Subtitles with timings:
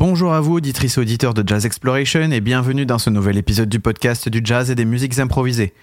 [0.00, 3.68] Bonjour à vous, auditrices et auditeurs de Jazz Exploration, et bienvenue dans ce nouvel épisode
[3.68, 5.74] du podcast du jazz et des musiques improvisées.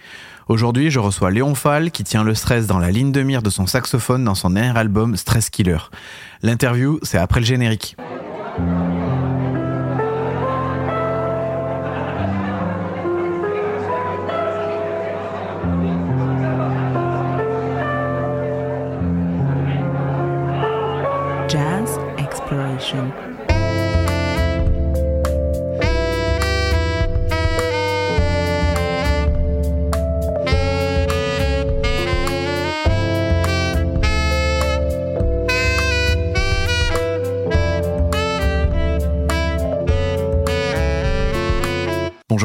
[0.48, 3.52] Aujourd'hui, je reçois Léon Fall qui tient le stress dans la ligne de mire de
[3.52, 5.78] son saxophone dans son dernier album Stress Killer.
[6.42, 7.96] L'interview, c'est après le générique.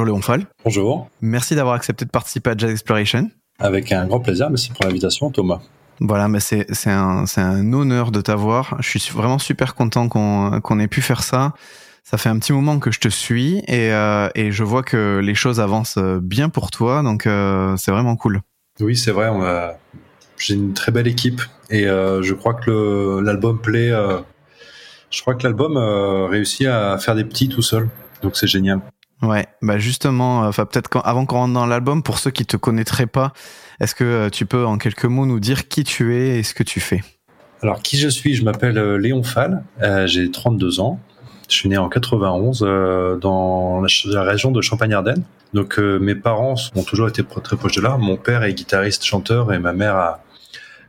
[0.02, 0.46] Bonjour Léon Fall.
[0.64, 1.08] Bonjour.
[1.20, 3.30] Merci d'avoir accepté de participer à Jazz Exploration.
[3.60, 4.50] Avec un grand plaisir.
[4.50, 5.60] Merci pour l'invitation, Thomas.
[6.00, 8.78] Voilà, mais c'est un un honneur de t'avoir.
[8.80, 11.52] Je suis vraiment super content qu'on qu'on ait pu faire ça.
[12.02, 15.20] Ça fait un petit moment que je te suis et euh, et je vois que
[15.22, 18.40] les choses avancent bien pour toi, donc euh, c'est vraiment cool.
[18.80, 19.28] Oui, c'est vrai.
[19.28, 19.74] On a
[20.36, 23.92] j'ai une très belle équipe et euh, je crois que l'album plaît.
[23.92, 24.18] euh,
[25.10, 27.88] je crois que l'album euh, réussit à faire des petits tout seul,
[28.22, 28.80] donc c'est génial.
[29.22, 32.56] Ouais, bah justement, enfin peut-être quand- avant qu'on rentre dans l'album, pour ceux qui te
[32.56, 33.32] connaîtraient pas,
[33.80, 36.54] est-ce que euh, tu peux en quelques mots nous dire qui tu es et ce
[36.54, 37.02] que tu fais?
[37.62, 38.34] Alors qui je suis?
[38.34, 39.62] Je m'appelle euh, Léon Fall.
[39.82, 40.98] euh, j'ai 32 ans.
[41.48, 45.22] Je suis né en 91 euh, dans la, région de Champagne-Ardenne.
[45.52, 47.96] Donc euh, mes parents ont toujours été très proches de là.
[47.98, 50.24] Mon père est guitariste, chanteur et ma mère a,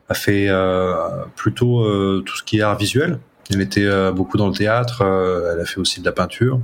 [0.09, 0.95] a fait euh,
[1.36, 3.20] plutôt euh, tout ce qui est art visuel.
[3.52, 5.02] Elle était euh, beaucoup dans le théâtre.
[5.03, 6.59] euh, elle a fait aussi de la peinture.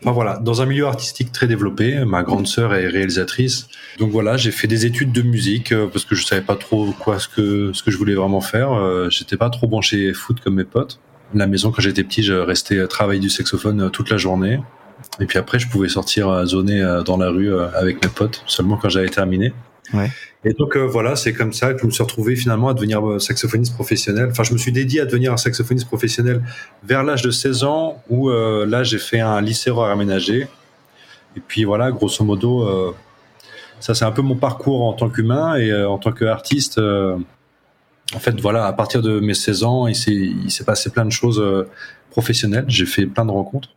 [0.00, 2.04] Enfin voilà, dans un milieu artistique très développé.
[2.04, 3.68] Ma grande sœur est réalisatrice.
[3.98, 6.92] Donc voilà, j'ai fait des études de musique euh, parce que je savais pas trop
[6.92, 8.72] quoi ce que ce que je voulais vraiment faire.
[8.72, 11.00] Euh, J'étais pas trop branché foot comme mes potes.
[11.34, 14.60] La maison quand j'étais petit, je restais euh, travailler du saxophone toute la journée.
[15.20, 18.88] Et puis après, je pouvais sortir zoner dans la rue avec mes potes seulement quand
[18.88, 19.52] j'avais terminé.
[20.44, 23.06] Et donc euh, voilà, c'est comme ça que je me suis retrouvé finalement à devenir
[23.08, 24.28] euh, saxophoniste professionnel.
[24.30, 26.42] Enfin, je me suis dédié à devenir un saxophoniste professionnel
[26.82, 30.46] vers l'âge de 16 ans, où euh, là j'ai fait un lycée horaire aménagé.
[31.36, 32.94] Et puis voilà, grosso modo,
[33.80, 36.78] ça c'est un peu mon parcours en tant qu'humain et en tant qu'artiste.
[36.78, 41.42] en fait, voilà, à partir de mes 16 ans, il s'est passé plein de choses
[42.10, 42.66] professionnelles.
[42.68, 43.70] J'ai fait plein de rencontres.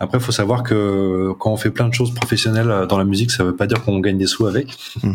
[0.00, 3.04] Après, il faut savoir que quand on fait plein de choses professionnelles euh, dans la
[3.04, 4.76] musique, ça veut pas dire qu'on gagne des sous avec.
[5.02, 5.14] Mm.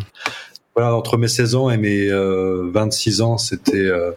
[0.75, 4.11] Voilà, entre mes 16 ans et mes euh, 26 ans, c'était euh,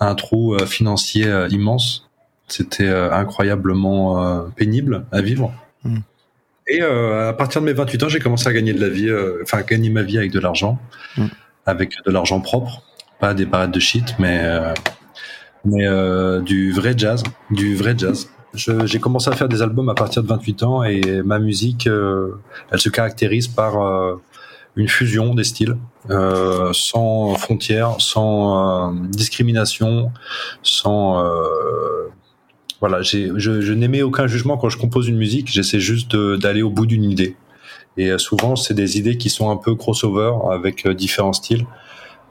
[0.00, 2.08] un trou euh, financier immense.
[2.46, 5.52] C'était incroyablement pénible à vivre.
[5.84, 5.98] Mm.
[6.68, 9.10] Et à partir de mes 28 ans, j'ai commencé à gagner de la vie,
[9.42, 10.78] enfin gagner ma vie avec de l'argent,
[11.16, 11.26] Mm.
[11.66, 12.82] avec de l'argent propre,
[13.20, 14.42] pas des parades de shit, mais
[15.66, 15.86] mais
[16.42, 18.30] du vrai jazz, du vrai jazz.
[18.54, 22.40] J'ai commencé à faire des albums à partir de 28 ans et ma musique, euh,
[22.70, 24.16] elle se caractérise par euh,
[24.76, 25.76] une fusion des styles,
[26.08, 30.10] euh, sans frontières, sans euh, discrimination,
[30.62, 31.22] sans
[32.80, 33.02] voilà.
[33.02, 35.48] Je, je n'émets aucun jugement quand je compose une musique.
[35.50, 37.36] J'essaie juste d'aller au bout d'une idée.
[37.96, 41.66] Et souvent, c'est des idées qui sont un peu crossover avec différents styles.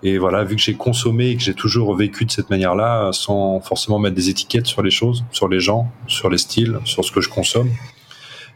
[0.03, 3.59] Et voilà, vu que j'ai consommé et que j'ai toujours vécu de cette manière-là, sans
[3.61, 7.11] forcément mettre des étiquettes sur les choses, sur les gens, sur les styles, sur ce
[7.11, 7.69] que je consomme,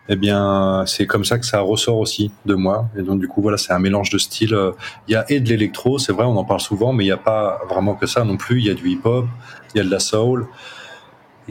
[0.10, 2.90] eh bien, c'est comme ça que ça ressort aussi de moi.
[2.98, 4.54] Et donc, du coup, voilà, c'est un mélange de styles.
[4.54, 4.72] Euh,
[5.08, 7.14] Il y a et de l'électro, c'est vrai, on en parle souvent, mais il n'y
[7.14, 8.60] a pas vraiment que ça non plus.
[8.60, 9.26] Il y a du hip-hop,
[9.74, 10.48] il y a de la soul.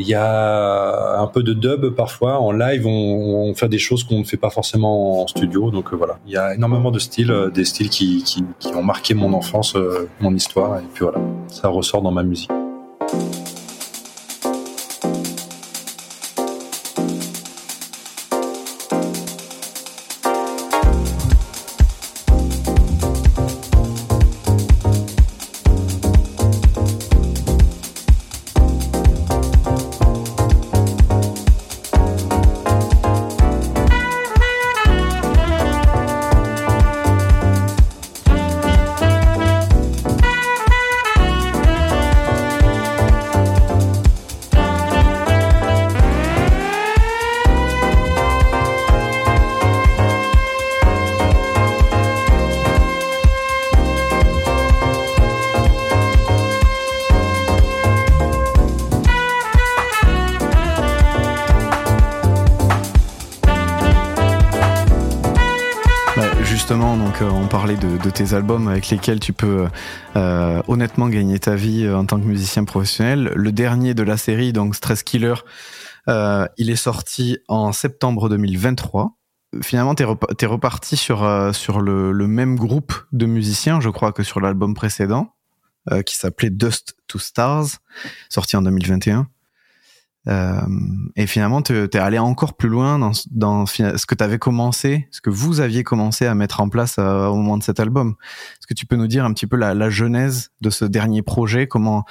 [0.01, 2.41] Il y a un peu de dub parfois.
[2.41, 5.71] En live, on, fait des choses qu'on ne fait pas forcément en studio.
[5.71, 8.75] Donc euh, voilà, il y a énormément de styles, euh, des styles qui, qui, qui
[8.75, 10.79] ont marqué mon enfance, euh, mon histoire.
[10.79, 11.19] Et puis voilà,
[11.49, 12.51] ça ressort dans ma musique.
[68.03, 69.67] De, tes albums avec lesquels tu peux
[70.17, 73.33] euh, honnêtement gagner ta vie euh, en tant que musicien professionnel.
[73.35, 75.35] Le dernier de la série, donc Stress Killer,
[76.09, 79.17] Euh, il est sorti en septembre 2023.
[79.63, 80.05] Finalement, t'es
[80.39, 84.41] t'es reparti sur euh, sur le, le même groupe de musiciens, je crois, que sur
[84.41, 85.35] l'album précédent,
[85.91, 87.67] euh, qui s'appelait Dust to Stars,
[88.29, 89.29] sorti en 2021.
[90.29, 90.61] Euh,
[91.17, 95.09] et finalement, tu es allé encore plus loin dans, dans ce que tu avais commencé,
[95.11, 98.17] ce que vous aviez commencé à mettre en place euh, au moment de cet album.
[98.55, 101.23] Est-ce que tu peux nous dire un petit peu la, la genèse de ce dernier
[101.23, 101.67] projet?
[101.67, 102.05] Comment,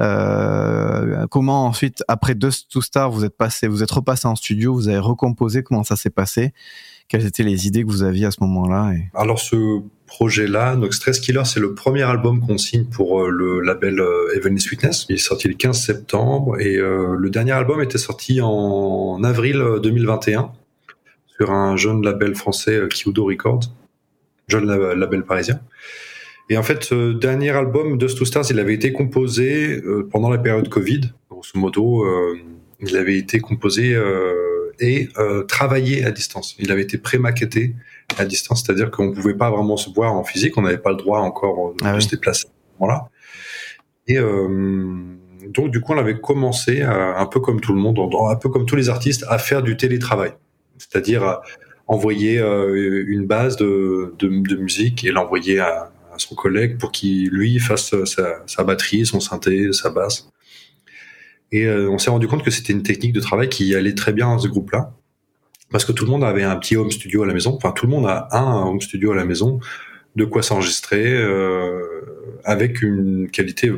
[0.00, 4.74] euh, comment ensuite, après Dust to Star, vous êtes passé, vous êtes repassé en studio,
[4.74, 5.62] vous avez recomposé.
[5.62, 6.52] Comment ça s'est passé?
[7.08, 8.92] Quelles étaient les idées que vous aviez à ce moment-là.
[9.14, 13.60] Alors ce projet-là, donc Stress Killer, c'est le premier album qu'on signe pour euh, le
[13.60, 15.06] label euh, Heavenly Sweetness.
[15.08, 19.56] Il est sorti le 15 septembre et euh, le dernier album était sorti en avril
[19.56, 20.52] euh, 2021
[21.36, 23.64] sur un jeune label français, euh, Kiudo Records,
[24.48, 25.60] jeune la- label parisien.
[26.48, 30.30] Et en fait, ce dernier album, Dust to Stars, il avait été composé euh, pendant
[30.30, 31.00] la période Covid.
[31.28, 32.36] Grosso modo, euh,
[32.80, 34.32] il avait été composé euh,
[34.78, 36.54] et euh, travaillé à distance.
[36.60, 37.74] Il avait été pré-maquetté
[38.18, 40.96] à distance, c'est-à-dire qu'on pouvait pas vraiment se voir en physique, on n'avait pas le
[40.96, 42.02] droit encore de, Ah de oui.
[42.02, 43.08] se déplacer à ce moment-là.
[44.08, 44.88] Et euh,
[45.48, 48.48] donc du coup, on avait commencé, à, un peu comme tout le monde, un peu
[48.48, 50.32] comme tous les artistes, à faire du télétravail,
[50.78, 51.42] c'est-à-dire à
[51.88, 56.90] envoyer euh, une base de, de, de musique et l'envoyer à, à son collègue pour
[56.92, 60.28] qu'il lui fasse sa, sa batterie, son synthé, sa basse.
[61.52, 64.12] Et euh, on s'est rendu compte que c'était une technique de travail qui allait très
[64.12, 64.92] bien dans ce groupe-là
[65.70, 67.54] parce que tout le monde avait un petit home studio à la maison.
[67.54, 69.60] Enfin, tout le monde a un home studio à la maison,
[70.14, 71.82] de quoi s'enregistrer euh,
[72.44, 73.72] avec une qualité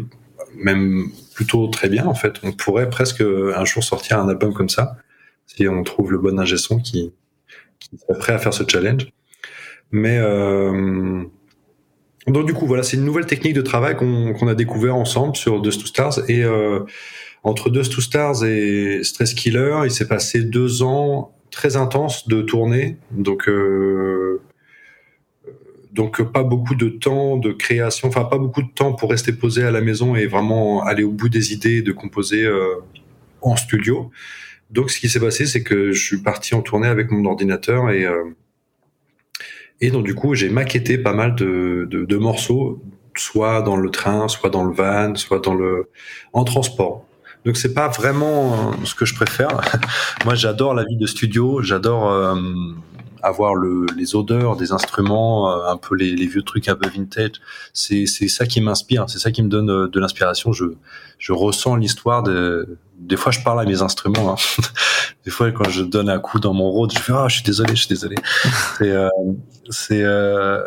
[0.57, 2.35] même plutôt très bien en fait.
[2.43, 4.97] On pourrait presque un jour sortir un album comme ça
[5.47, 7.13] si on trouve le bon ingé qui,
[7.79, 9.09] qui serait prêt à faire ce challenge.
[9.91, 11.25] Mais euh,
[12.27, 15.37] donc du coup voilà, c'est une nouvelle technique de travail qu'on qu'on a découvert ensemble
[15.37, 16.81] sur Dust to Stars et euh,
[17.43, 22.43] entre Dust to Stars et Stress Killer, il s'est passé deux ans très intenses de
[22.43, 24.41] tournée, donc euh,
[25.93, 29.65] donc pas beaucoup de temps de création, enfin pas beaucoup de temps pour rester posé
[29.65, 32.77] à la maison et vraiment aller au bout des idées de composer euh,
[33.43, 34.11] en studio.
[34.71, 37.91] Donc ce qui s'est passé, c'est que je suis parti en tournée avec mon ordinateur
[37.91, 38.25] et euh,
[39.81, 42.83] et donc du coup j'ai maquetté pas mal de, de, de morceaux,
[43.17, 45.89] soit dans le train, soit dans le van, soit dans le
[46.33, 47.08] en transport.
[47.49, 49.49] Donc c'est pas vraiment euh, ce que je préfère.
[50.27, 52.35] Moi j'adore la vie de studio, j'adore euh,
[53.23, 56.91] avoir le, les odeurs des instruments, euh, un peu les, les vieux trucs un peu
[56.91, 57.41] vintage.
[57.73, 60.53] C'est c'est ça qui m'inspire, c'est ça qui me donne euh, de l'inspiration.
[60.53, 60.67] Je
[61.19, 62.77] je ressens l'histoire de.
[62.99, 64.35] Des fois je parle à mes instruments.
[64.35, 64.63] Hein.
[65.25, 67.45] Des fois quand je donne un coup dans mon rôde, je fais ah je suis
[67.45, 68.17] désolé, je suis désolé.
[68.79, 69.09] C'est euh,
[69.71, 70.67] c'est euh,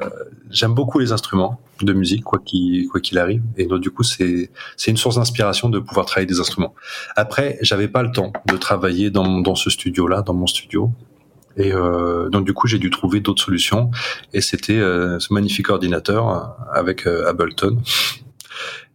[0.52, 4.04] j'aime beaucoup les instruments de musique quoi qu'il quoi qu'il arrive et donc du coup
[4.04, 6.76] c'est c'est une source d'inspiration de pouvoir travailler des instruments.
[7.16, 10.92] Après, j'avais pas le temps de travailler dans dans ce studio là, dans mon studio.
[11.58, 13.92] Et euh, donc du coup, j'ai dû trouver d'autres solutions
[14.34, 17.78] et c'était euh, ce magnifique ordinateur avec euh, Ableton.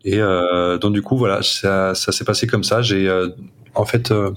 [0.05, 3.29] Et euh, donc du coup, voilà, ça ça s'est passé comme ça, j'ai euh,
[3.75, 4.31] en fait euh,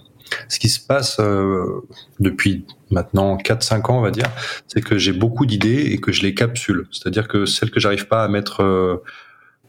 [0.47, 1.81] ce qui se passe euh,
[2.19, 4.27] depuis maintenant 4-5 ans, on va dire,
[4.67, 6.87] c'est que j'ai beaucoup d'idées et que je les capsule.
[6.91, 9.03] C'est-à-dire que celles que j'arrive pas à mettre, euh,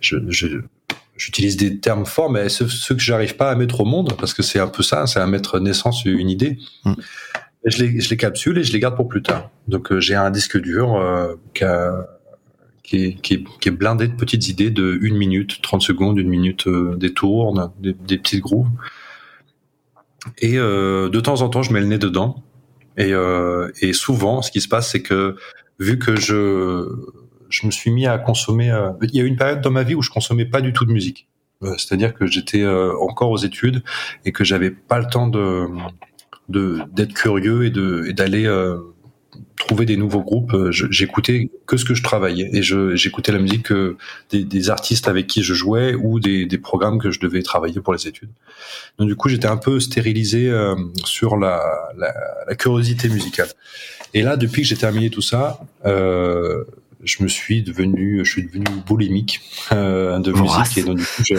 [0.01, 0.49] je, je,
[1.17, 4.33] j'utilise des termes forts, mais ceux, ceux que j'arrive pas à mettre au monde, parce
[4.35, 6.59] que c'est un peu ça, c'est à mettre naissance une idée.
[6.85, 6.93] Mm.
[7.67, 9.51] Et Je les, je les capsule et je les garde pour plus tard.
[9.69, 12.07] Donc euh, j'ai un disque dur euh, qui, a-
[12.83, 16.19] qui, est, qui, est, qui est blindé de petites idées de 1 minute, 30 secondes,
[16.19, 18.69] une minute, euh, des tours, des, des petites grooves.
[20.39, 22.43] Et euh, de temps en temps, je mets le nez dedans.
[22.97, 25.37] Et, euh, et souvent, ce qui se passe, c'est que
[25.79, 26.89] vu que je
[27.49, 29.83] je me suis mis à consommer, euh, il y a eu une période dans ma
[29.83, 31.29] vie où je consommais pas du tout de musique.
[31.77, 33.83] C'est-à-dire que j'étais encore aux études
[34.25, 35.67] et que j'avais pas le temps de
[36.49, 38.49] de d'être curieux et de et d'aller
[39.59, 40.55] trouver des nouveaux groupes.
[40.55, 43.97] Euh, je- J'écoutais que ce que je travaillais et je j'écoutais la musique que
[44.31, 47.81] des, des artistes avec qui je jouais ou des, des programmes que je devais travailler
[47.81, 48.31] pour les études.
[48.99, 51.63] Donc du coup, j'étais un peu stérilisé euh, sur la,
[51.97, 52.13] la,
[52.49, 53.49] la curiosité musicale.
[54.15, 56.65] Et là, depuis que j'ai terminé tout ça, euh,
[57.05, 59.41] je me suis devenu, je suis devenu boulimique
[59.73, 60.69] euh, de Vorace.
[60.69, 61.35] musique et donc du coup, je,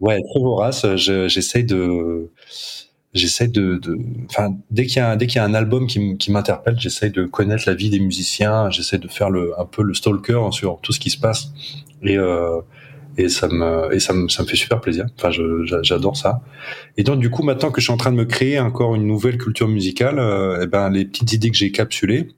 [0.00, 0.86] ouais, très vorace.
[0.96, 2.30] je- J'essaye de,
[3.14, 3.80] j'essaie de,
[4.28, 7.10] enfin, dès qu'il y a, un- dès qu'il y a un album qui, m'interpelle, j'essaye
[7.10, 8.70] de connaître la vie des musiciens.
[8.70, 11.52] J'essaie de faire le, un peu le stalker sur tout ce qui se passe
[12.02, 12.60] et euh,
[13.16, 15.06] et ça me et ça me ça me fait super plaisir.
[15.16, 15.30] Enfin,
[15.82, 16.42] j'adore ça.
[16.96, 19.06] Et donc du coup, maintenant que je suis en train de me créer encore une
[19.06, 22.28] nouvelle culture musicale, euh, eh ben les petites idées que j'ai capsulées,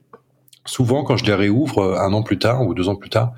[0.65, 3.33] souvent quand je les réouvre euh, un an plus tard ou deux ans plus tard,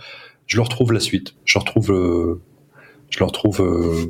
[0.47, 1.35] je leur retrouve la suite.
[1.45, 2.41] Je retrouve euh,
[3.09, 4.07] je leur trouve euh,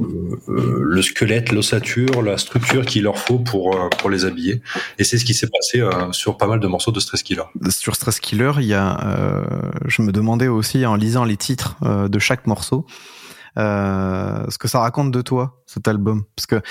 [0.50, 4.62] euh, le squelette, l'ossature, la structure qu'il leur faut pour euh, pour les habiller.
[4.98, 7.44] Et c'est ce qui s'est passé sur pas mal de morceaux de Stress Killer.
[7.70, 9.46] Sur Stress Killer, il y a,
[9.86, 12.86] je me demandais aussi en lisant les titres de chaque morceau,
[13.56, 16.62] ce que ça raconte de toi cet album, parce que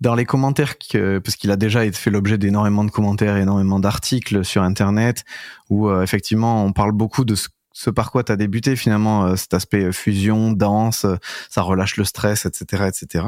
[0.00, 4.62] dans les commentaires, parce qu'il a déjà fait l'objet d'énormément de commentaires, énormément d'articles sur
[4.62, 5.24] Internet,
[5.68, 7.48] où effectivement on parle beaucoup de ce
[7.80, 11.16] ce par quoi tu as débuté finalement euh, cet aspect euh, fusion, danse, euh,
[11.48, 13.24] ça relâche le stress, etc., etc.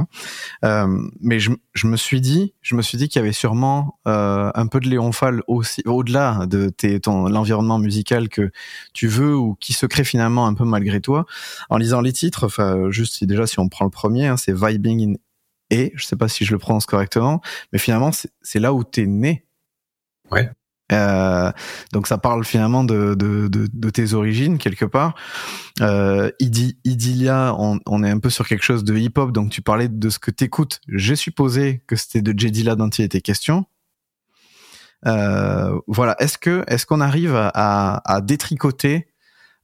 [1.20, 4.66] mais je, je, me suis dit, je me suis dit qu'il y avait sûrement un
[4.66, 8.50] peu de Léon Fall aussi, au-delà de tes, ton l'environnement musical que
[8.92, 11.24] tu veux ou qui se crée finalement un peu malgré toi.
[11.70, 14.54] En lisant les titres, enfin juste si déjà si on prend le premier, hein, c'est
[14.54, 15.14] Vibing in
[15.70, 17.40] et je sais pas si je le prononce correctement,
[17.72, 18.10] mais finalement
[18.42, 19.46] c'est là où t'es né.
[20.30, 20.50] Ouais.
[20.92, 21.50] Euh,
[21.92, 25.14] donc ça parle finalement de, de, de, de tes origines quelque part.
[25.80, 29.88] Euh, Idilia, on, on, est un peu sur quelque chose de hip-hop, donc tu parlais
[29.88, 30.80] de ce que t'écoutes.
[30.88, 33.66] J'ai supposé que c'était de Jedila dont il était question.
[35.06, 39.08] Euh, voilà, est-ce que est-ce qu'on arrive à, à, détricoter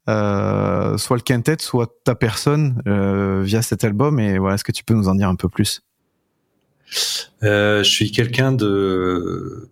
[0.08, 4.18] euh, soit le quintet, soit ta personne euh, via cet album?
[4.18, 5.82] Et voilà, est-ce que tu peux nous en dire un peu plus?
[7.42, 9.68] Euh, Je suis quelqu'un de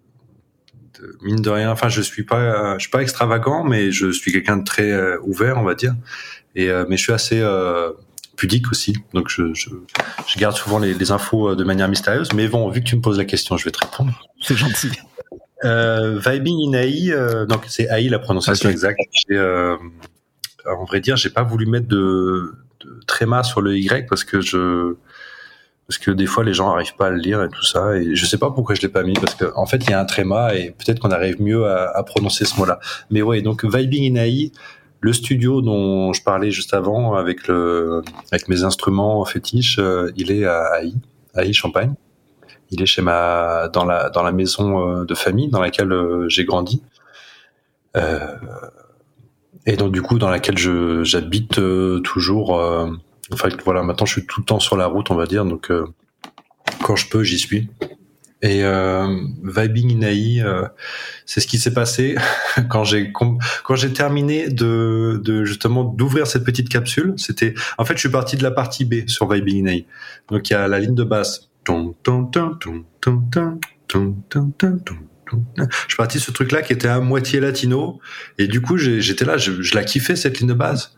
[1.22, 4.58] mine de rien, enfin, je suis pas, je suis pas extravagant, mais je suis quelqu'un
[4.58, 5.94] de très euh, ouvert, on va dire.
[6.54, 7.92] Et euh, mais je suis assez euh,
[8.36, 9.70] pudique aussi, donc je, je,
[10.26, 12.32] je garde souvent les, les, infos de manière mystérieuse.
[12.34, 14.12] Mais bon, vu que tu me poses la question, je vais te répondre.
[14.40, 14.90] C'est gentil.
[15.64, 19.00] Euh, vibing in AI, donc c'est AI la prononciation exacte.
[19.30, 24.40] en vrai dire, j'ai pas voulu mettre de, de tréma sur le Y parce que
[24.40, 24.96] je
[25.88, 27.96] parce que des fois les gens arrivent pas à le lire et tout ça.
[27.96, 29.92] Et je sais pas pourquoi je l'ai pas mis parce qu'en en fait il y
[29.92, 32.80] a un tréma et peut-être qu'on arrive mieux à, à prononcer ce mot-là.
[33.10, 34.52] Mais ouais donc vibing in AI
[35.00, 38.02] le studio dont je parlais juste avant avec le
[38.32, 40.94] avec mes instruments fétiches euh, il est à AI
[41.36, 41.94] AI Champagne.
[42.70, 46.28] Il est chez ma dans la dans la maison euh, de famille dans laquelle euh,
[46.28, 46.82] j'ai grandi.
[49.64, 51.58] Et donc du coup dans laquelle je j'habite
[52.02, 52.60] toujours
[53.32, 55.44] en fait, voilà, maintenant je suis tout le temps sur la route, on va dire,
[55.44, 55.86] donc euh,
[56.82, 57.68] quand je peux, j'y suis.
[58.42, 59.08] Et euh,
[59.42, 60.66] vibing in AI, euh,
[61.24, 62.16] c'est ce qui s'est passé
[62.70, 63.38] quand j'ai quand
[63.74, 67.14] j'ai terminé de, de justement d'ouvrir cette petite capsule.
[67.16, 69.86] C'était en fait, je suis parti de la partie B sur vibing in AI.
[70.28, 71.50] Donc il y a la ligne de basse.
[75.56, 78.00] Je suis parti de ce truc-là qui était à moitié latino
[78.38, 80.96] et du coup j'étais là, je, je la kiffais cette ligne de base.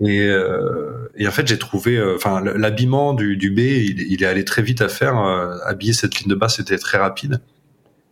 [0.00, 4.26] Et, euh, et en fait, j'ai trouvé, euh, enfin, l'habillement du, du B, il, est
[4.26, 5.18] allé très vite à faire.
[5.18, 7.40] Euh, habiller cette ligne de basse, c'était très rapide.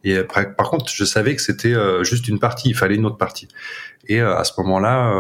[0.02, 2.70] Et par contre, je savais que c'était euh, juste une partie.
[2.70, 3.48] Il fallait une autre partie.
[4.06, 5.14] Et à ce moment-là,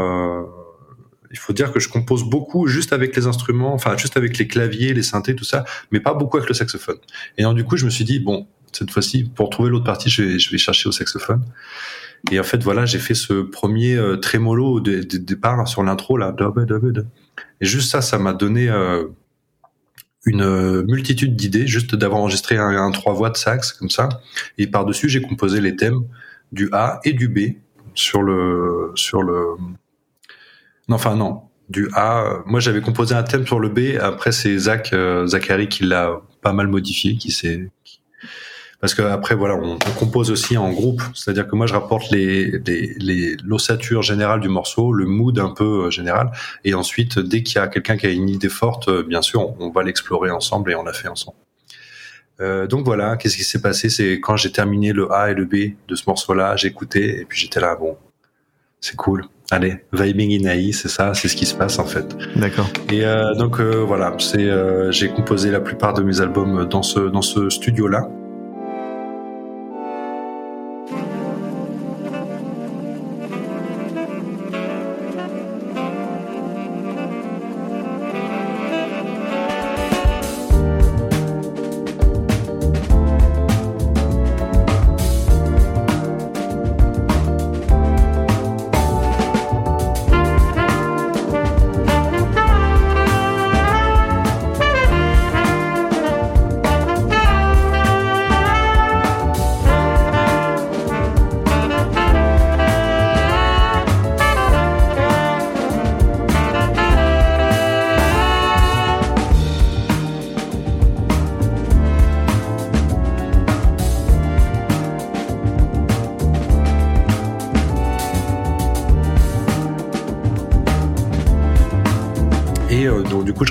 [1.30, 4.46] il faut dire que je compose beaucoup juste avec les instruments, enfin, juste avec les
[4.46, 6.98] claviers, les synthés, tout ça, mais pas beaucoup avec le saxophone.
[7.38, 10.10] Et donc, du coup, je me suis dit, bon, cette fois-ci, pour trouver l'autre partie,
[10.10, 11.42] je vais, je vais chercher au saxophone.
[12.30, 16.34] Et en fait, voilà, j'ai fait ce premier euh, trémolo au départ sur l'intro là.
[17.60, 19.04] Et juste ça, ça m'a donné euh,
[20.24, 24.08] une euh, multitude d'idées, juste d'avoir enregistré un, trois voix de sax comme ça.
[24.56, 26.02] Et par dessus, j'ai composé les thèmes
[26.52, 27.56] du A et du B
[27.94, 29.56] sur le sur le.
[30.88, 32.42] Non, enfin non, du A.
[32.46, 33.98] Moi, j'avais composé un thème sur le B.
[34.00, 34.94] Après, c'est Zach
[35.26, 37.70] Zachary qui l'a pas mal modifié, qui s'est
[38.84, 42.60] parce que après voilà, on, compose aussi en groupe, c'est-à-dire que moi je rapporte les
[43.42, 46.32] l'ossature les, générale du morceau, le mood un peu euh, général,
[46.64, 49.58] et ensuite dès qu'il y a quelqu'un qui a une idée forte, euh, bien sûr,
[49.58, 51.38] on, va l'explorer ensemble et on l'a fait ensemble.
[52.42, 53.88] Euh, donc voilà, qu'est-ce qui s'est passé?
[53.88, 57.40] C'est quand j'ai terminé le A et le B de ce morceau-là, écouté et puis
[57.40, 57.96] j'étais là, bon,
[58.82, 59.24] c'est cool.
[59.50, 62.14] Allez, vibing in AI, c'est ça, c'est ce qui se passe en fait.
[62.36, 62.68] D'accord.
[62.92, 64.46] Et euh, donc euh, voilà, c'est
[64.92, 68.10] j'ai composé la plupart de mes albums dans ce dans ce studio-là.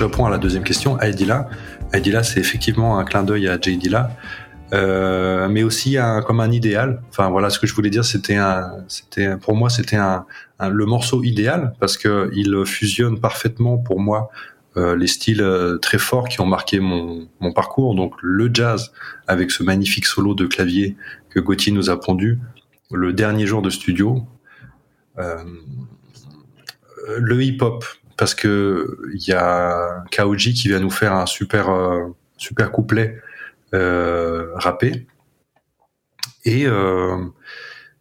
[0.04, 1.00] Je réponds à la deuxième question.
[1.00, 1.48] Aidila,
[1.94, 4.10] Aidila, c'est effectivement un clin d'œil à Jay Dilla,
[4.74, 5.96] euh, mais aussi
[6.26, 7.00] comme un idéal.
[7.08, 10.26] Enfin voilà, ce que je voulais dire, c'était un, c'était pour moi, c'était un,
[10.60, 14.28] le morceau idéal parce que il fusionne parfaitement pour moi
[14.76, 17.94] euh, les styles euh, très forts qui ont marqué mon, parcours.
[17.94, 18.92] Donc le jazz
[19.26, 20.96] avec ce magnifique solo de clavier
[21.30, 22.40] que Gauthier nous a pondu,
[22.92, 24.22] le dernier jour de studio.
[27.16, 27.84] Le hip-hop
[28.16, 33.20] parce que il y a Kaoji qui vient nous faire un super euh, super couplet
[33.74, 35.06] euh, rappé.
[36.44, 37.16] Et euh,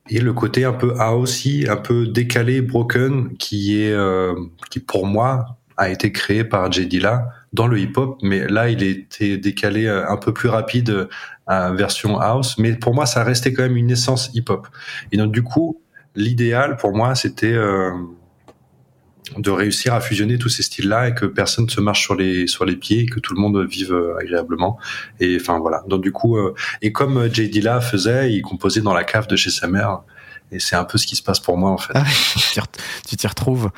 [0.09, 4.35] et le côté un peu aussi un peu décalé, broken, qui est euh,
[4.69, 8.83] qui pour moi a été créé par J Dilla dans le hip-hop, mais là il
[8.83, 11.07] était décalé euh, un peu plus rapide
[11.47, 14.67] à version house, mais pour moi ça restait quand même une essence hip-hop.
[15.11, 15.81] Et donc du coup
[16.15, 17.57] l'idéal pour moi c'était
[19.37, 22.65] de réussir à fusionner tous ces styles-là et que personne se marche sur les sur
[22.65, 24.77] les pieds et que tout le monde vive euh, agréablement.
[25.19, 25.83] Et enfin voilà.
[25.87, 27.61] Donc du coup, euh, et comme euh, J.D.
[27.61, 30.01] là faisait, il composait dans la cave de chez sa mère.
[30.53, 31.93] Et c'est un peu ce qui se passe pour moi en fait.
[31.95, 32.03] Ah,
[33.07, 33.71] tu t'y retrouves.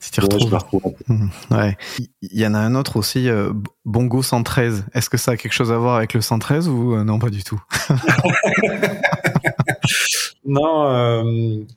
[0.00, 0.52] Tu t'y retrouves.
[0.72, 1.76] Ouais, mmh, ouais.
[2.22, 3.52] Il y en a un autre aussi, euh,
[3.84, 4.84] Bongo 113.
[4.92, 7.30] Est-ce que ça a quelque chose à voir avec le 113 ou euh, non pas
[7.30, 7.60] du tout?
[10.44, 11.22] Non, euh,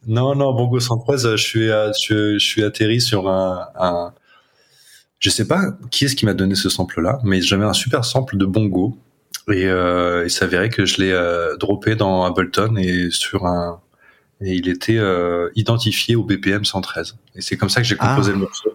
[0.07, 4.13] non, non, Bongo 113, je suis, je, je suis atterri sur un, un
[5.19, 8.37] je sais pas qui est-ce qui m'a donné ce sample-là, mais j'avais un super sample
[8.37, 8.97] de Bongo
[9.51, 13.79] et euh, il s'avérait que je l'ai euh, droppé dans Ableton et sur un
[14.43, 17.15] et il était euh, identifié au BPM 113.
[17.35, 18.33] Et c'est comme ça que j'ai composé Ah.
[18.35, 18.70] le morceau.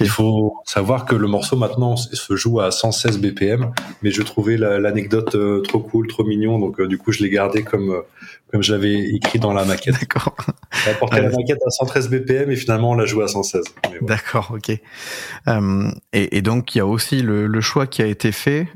[0.00, 3.72] Il faut savoir que le morceau maintenant se joue à 116 BPM,
[4.02, 7.22] mais je trouvais la- l'anecdote euh, trop cool, trop mignon, donc euh, du coup je
[7.22, 8.00] l'ai gardé comme euh,
[8.52, 9.98] comme je l'avais écrit dans la maquette.
[10.00, 10.34] D'accord.
[10.84, 11.22] J'ai apporté Ouais.
[11.22, 13.64] la maquette à 113 BPM et finalement on l'a joué à 116.
[13.90, 14.16] Mais voilà.
[14.16, 14.70] D'accord, ok.
[16.12, 18.68] Et, et donc il y a aussi le, le choix qui a été fait.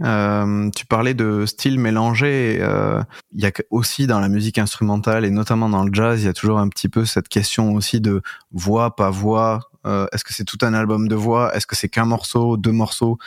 [0.74, 2.58] Tu parlais de styles mélangés.
[2.60, 3.02] euh,
[3.34, 6.28] Il y a aussi dans la musique instrumentale et notamment dans le jazz, il y
[6.28, 9.69] a toujours un petit peu cette question aussi de voix, pas voix.
[9.86, 11.54] Euh, Est-ce que c'est tout un album de voix?
[11.54, 13.18] Est-ce que c'est qu'un morceau, deux morceaux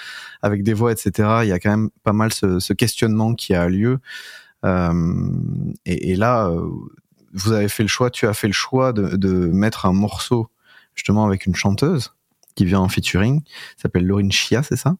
[0.42, 1.40] avec des voix, etc.
[1.44, 4.00] Il y a quand même pas mal ce, ce questionnement qui a lieu.
[4.66, 4.94] Euh,
[5.86, 6.70] et, et là, euh,
[7.34, 10.48] vous avez fait le choix, tu as fait le choix de, de mettre un morceau
[10.96, 12.14] justement avec une chanteuse
[12.56, 13.42] qui vient en featuring,
[13.82, 14.96] s'appelle Laurine Chia, c'est ça?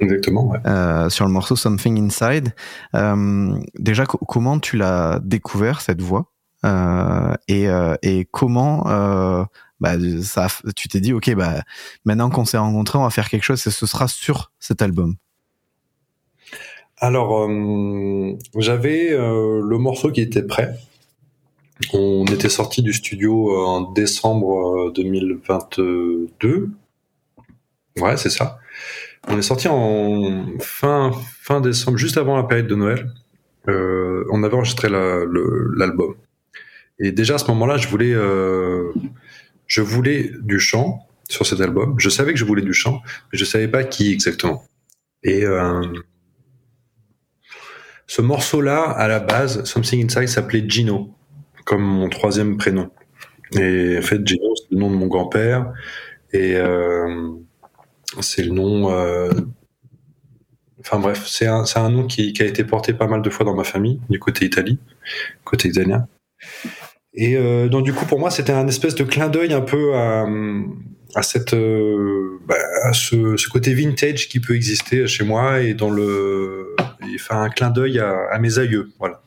[0.00, 0.58] Exactement, ouais.
[0.66, 2.54] Euh, Sur le morceau Something Inside.
[2.94, 6.32] Euh, déjà, co- comment tu l'as découvert cette voix?
[6.64, 7.66] Euh, et,
[8.02, 8.84] et comment
[9.80, 9.94] bah,
[10.74, 11.62] tu t'es dit ok bah
[12.04, 15.16] maintenant qu'on s'est rencontrés, on va faire quelque chose et ce sera sur cet album.
[17.00, 20.74] Alors, euh, j'avais euh, le morceau qui était prêt.
[21.92, 26.70] On était sorti du studio euh, en décembre euh, 2022.
[28.00, 28.58] Ouais, c'est ça.
[29.28, 33.12] On est sorti en fin fin décembre, juste avant la période de Noël.
[33.66, 36.14] On avait enregistré l'album.
[36.98, 38.14] Et déjà à ce moment-là, je voulais
[39.68, 41.94] je voulais du chant sur cet album.
[41.98, 43.00] Je savais que je voulais du chant,
[43.32, 44.64] mais je savais pas qui exactement.
[45.22, 45.82] Et euh,
[48.06, 51.14] ce morceau-là, à la base, Something Inside s'appelait Gino,
[51.64, 52.90] comme mon troisième prénom.
[53.52, 55.72] Et en fait, Gino, c'est le nom de mon grand-père,
[56.32, 57.30] et euh,
[58.20, 58.90] c'est le nom.
[58.90, 59.30] euh,
[60.80, 63.54] Enfin bref, c'est un, nom qui, qui a été porté pas mal de fois dans
[63.54, 64.78] ma famille, du côté Italie,
[65.44, 66.06] côté italien.
[67.14, 69.94] Et euh, donc du coup, pour moi, c'était un espèce de clin d'œil un peu
[69.94, 70.26] à,
[71.14, 75.74] à cette, euh, bah, à ce, ce côté vintage qui peut exister chez moi et
[75.74, 76.76] dans le,
[77.14, 79.22] enfin un clin d'œil à, à mes aïeux, voilà.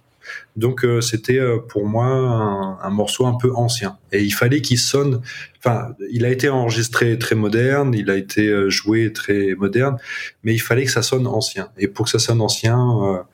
[0.56, 4.62] Donc euh, c'était euh, pour moi un, un morceau un peu ancien et il fallait
[4.62, 5.22] qu'il sonne.
[5.58, 9.98] Enfin, il a été enregistré très moderne, il a été euh, joué très moderne,
[10.44, 11.70] mais il fallait que ça sonne ancien.
[11.78, 13.26] Et pour que ça sonne ancien,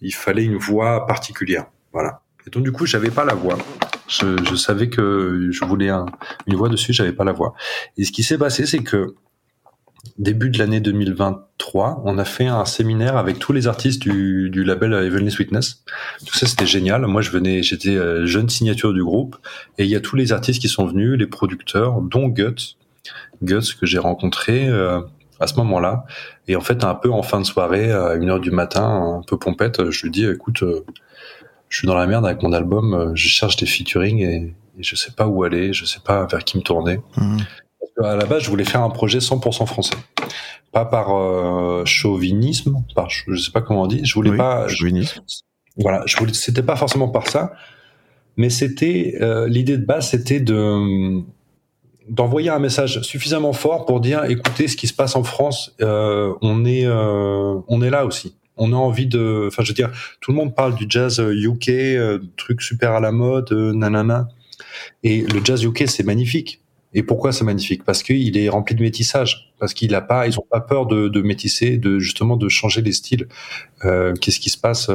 [0.00, 2.22] il fallait une voix particulière, voilà.
[2.52, 3.58] Donc du coup, j'avais pas la voix.
[4.08, 6.06] Je, savais que je voulais un-
[6.46, 7.54] une voix dessus, j'avais pas la voix.
[7.96, 9.14] Et ce qui s'est passé, c'est que
[10.18, 14.64] début de l'année 2023, on a fait un séminaire avec tous les artistes du, du
[14.64, 15.84] label Heavenly Sweetness.
[16.26, 17.06] Tout ça, c'était génial.
[17.06, 19.36] Moi, je venais, j'étais euh, jeune signature du groupe,
[19.78, 22.76] et il y a tous les artistes qui sont venus, les producteurs, dont Guts,
[23.42, 25.00] Guts que j'ai rencontré euh,
[25.38, 26.04] à ce moment-là.
[26.48, 29.22] Et en fait, un peu en fin de soirée, à une heure du matin, un
[29.26, 30.84] peu pompette, je lui dis, écoute, euh,
[31.70, 34.82] je suis dans la merde avec mon album, euh, je cherche des featuring et, et
[34.82, 37.00] je sais pas où aller, je sais pas vers qui me tourner.
[37.16, 37.38] Mhm.
[37.80, 39.96] Parce que à la base, je voulais faire un projet 100% français.
[40.72, 44.04] Pas par euh, chauvinisme, par je sais pas comment on dit.
[44.04, 44.68] Je voulais Oui, pas.
[44.68, 45.10] je finis.
[45.76, 46.34] Voilà, je voulais.
[46.34, 47.52] C'était pas forcément par ça,
[48.36, 51.22] mais c'était euh, l'idée de base, c'était de
[52.08, 56.34] d'envoyer un message suffisamment fort pour dire écoutez ce qui se passe en France, euh,
[56.42, 58.34] on est euh, on est là aussi.
[58.60, 61.68] On a envie de, enfin je veux dire, tout le monde parle du jazz UK,
[61.70, 64.28] euh, truc super à la mode, nanana.
[65.02, 66.62] Et le jazz UK c'est magnifique.
[66.92, 67.84] Et pourquoi c'est magnifique?
[67.84, 71.78] Parce qu'il est rempli de métissage, parce qu'il a pas, ils pas peur de, métisser,
[71.78, 73.28] de justement de changer les styles.
[73.80, 74.90] Qu'est-ce qui se passe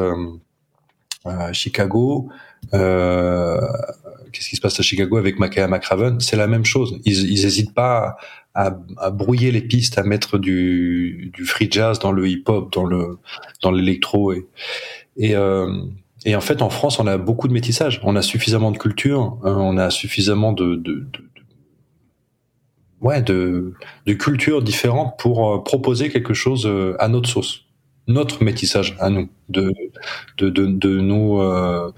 [1.24, 2.28] à Chicago?
[2.72, 7.00] Qu'est-ce qui se passe à Chicago avec Makaya McRaven C'est la même chose.
[7.06, 8.18] Ils n'hésitent pas
[8.56, 12.86] à, à, brouiller les pistes, à mettre du, du free jazz dans le hip-hop, dans
[12.86, 13.18] le
[13.62, 14.48] dans l'électro et
[15.18, 15.68] et, euh,
[16.26, 18.00] et en fait en France on a beaucoup de métissage.
[18.04, 21.20] On a suffisamment de culture, hein, on a suffisamment de, de, de
[23.02, 23.74] ouais de,
[24.06, 27.66] de cultures différentes pour euh, proposer quelque chose euh, à notre sauce,
[28.08, 29.74] notre métissage à nous, de
[30.38, 31.92] de de, de nous euh,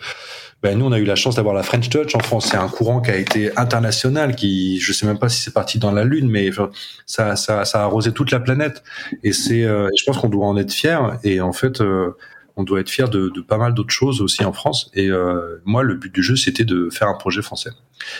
[0.63, 2.47] ben nous on a eu la chance d'avoir la French Touch en France.
[2.49, 5.77] C'est un courant qui a été international, qui je sais même pas si c'est parti
[5.77, 6.49] dans la lune, mais
[7.05, 8.83] ça ça ça a arrosé toute la planète.
[9.23, 11.19] Et c'est, euh, je pense qu'on doit en être fier.
[11.23, 12.15] Et en fait, euh,
[12.55, 14.89] on doit être fier de, de pas mal d'autres choses aussi en France.
[14.95, 17.69] Et euh, moi, le but du jeu, c'était de faire un projet français.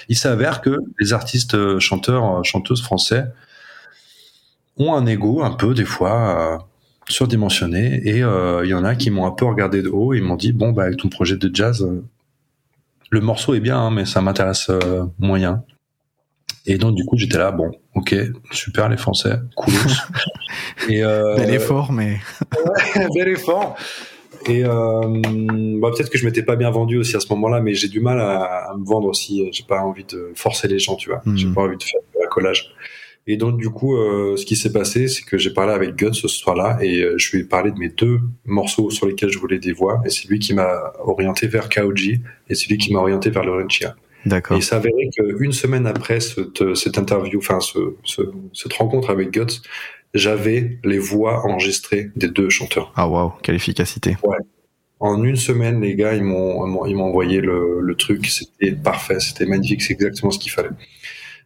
[0.10, 3.26] Il s'avère que les artistes, chanteurs, chanteuses français
[4.78, 6.68] ont un ego un peu des fois
[7.10, 10.36] surdimensionné et il y en a qui m'ont un peu regardé de haut et m'ont
[10.36, 11.88] dit bon bah avec ton projet de jazz
[13.10, 15.64] le morceau est bien, hein, mais ça m'intéresse euh, moyen.
[16.66, 18.14] Et donc du coup j'étais là, bon, ok,
[18.52, 19.74] super les Français, cool.
[20.90, 22.18] et euh, bel effort, mais
[22.98, 23.76] ouais, bel effort.
[24.46, 25.02] Et euh,
[25.82, 28.00] bah, peut-être que je m'étais pas bien vendu aussi à ce moment-là, mais j'ai du
[28.00, 29.50] mal à, me vendre aussi.
[29.52, 31.22] J'ai pas envie de forcer les gens, tu vois.
[31.36, 31.54] J'ai hmm.
[31.54, 32.74] pas envie de faire un collage.
[33.30, 36.14] Et donc du coup, euh, ce qui s'est passé, c'est que j'ai parlé avec Guts
[36.14, 39.38] ce soir-là et euh, je lui ai parlé de mes deux morceaux sur lesquels je
[39.38, 40.02] voulais des voix.
[40.06, 43.44] Et c'est lui qui m'a orienté vers Kaoji et c'est lui qui m'a orienté vers
[43.44, 43.96] Laurentia.
[44.26, 44.56] D'accord.
[44.56, 48.22] Et il s'avérait qu'une semaine après cette, cette interview, enfin ce, ce,
[48.54, 49.62] cette rencontre avec Guts,
[50.14, 52.94] j'avais les voix enregistrées des deux chanteurs.
[52.96, 54.16] Ah waouh, quelle efficacité.
[54.24, 54.38] Ouais.
[55.00, 58.26] En une semaine, les gars, ils m'ont ils m'ont envoyé le, le truc.
[58.26, 60.70] C'était parfait, c'était magnifique, c'est exactement ce qu'il fallait.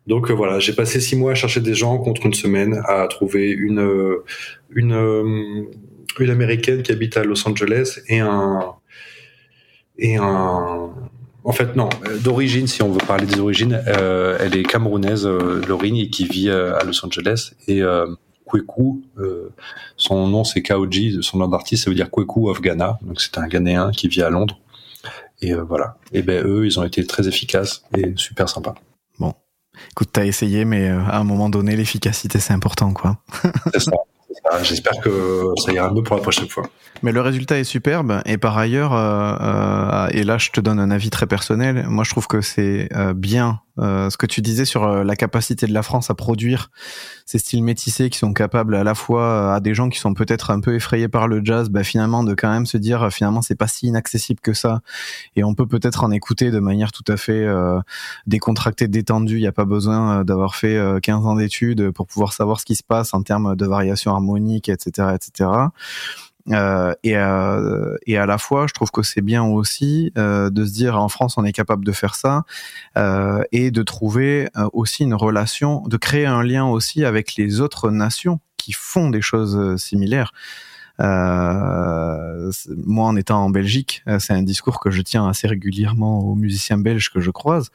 [0.08, 3.08] Donc euh, voilà, j'ai passé six mois à chercher des gens contre une semaine à
[3.08, 4.24] trouver une euh,
[4.72, 5.64] une euh,
[6.20, 8.74] une américaine qui habite à Los Angeles et un
[9.98, 10.90] et un
[11.44, 11.90] en fait non.
[12.24, 16.84] D'origine si on veut parler des origines elle est camerounaise Laurine et qui vit à
[16.84, 17.54] Los Angeles.
[17.68, 17.82] Et
[18.46, 19.04] Kweku
[19.96, 23.00] son nom c'est Kaoji son nom d'artiste ça veut dire Kweku of Ghana.
[23.04, 24.60] Donc c'est un Ghanéen qui vit à Londres.
[25.42, 25.98] Et voilà.
[26.12, 28.76] Et ben eux ils ont été très efficaces et super sympas
[29.92, 33.18] Écoute, t'as essayé, mais euh, à un moment donné, l'efficacité, c'est important, quoi.
[33.74, 33.92] c'est ça.
[34.64, 36.64] J'espère que ça ira mieux pour la prochaine fois.
[37.04, 40.80] Mais le résultat est superbe et par ailleurs, euh, euh, et là je te donne
[40.80, 44.66] un avis très personnel, moi je trouve que c'est euh, bien ce que tu disais
[44.66, 46.70] sur la capacité de la France à produire
[47.26, 50.52] ces styles métissés qui sont capables à la fois à des gens qui sont peut-être
[50.52, 53.56] un peu effrayés par le jazz, bah, finalement de quand même se dire finalement c'est
[53.56, 54.82] pas si inaccessible que ça
[55.36, 57.48] et on peut peut-être en écouter de manière tout à fait
[58.28, 59.38] décontractée, détendue.
[59.38, 62.76] Il n'y a pas besoin d'avoir fait 15 ans d'études pour pouvoir savoir ce qui
[62.76, 65.50] se passe en termes de variation harmonique, etc., etc.
[66.50, 70.66] Euh, et, euh, et à la fois, je trouve que c'est bien aussi euh, de
[70.66, 72.44] se dire en France, on est capable de faire ça
[73.52, 78.40] et de trouver aussi une relation, de créer un lien aussi avec les autres nations
[78.58, 80.32] qui font des choses similaires.
[81.00, 86.78] moi, en étant en Belgique, c'est un discours que je tiens assez régulièrement aux musiciens
[86.78, 87.72] belges que je croise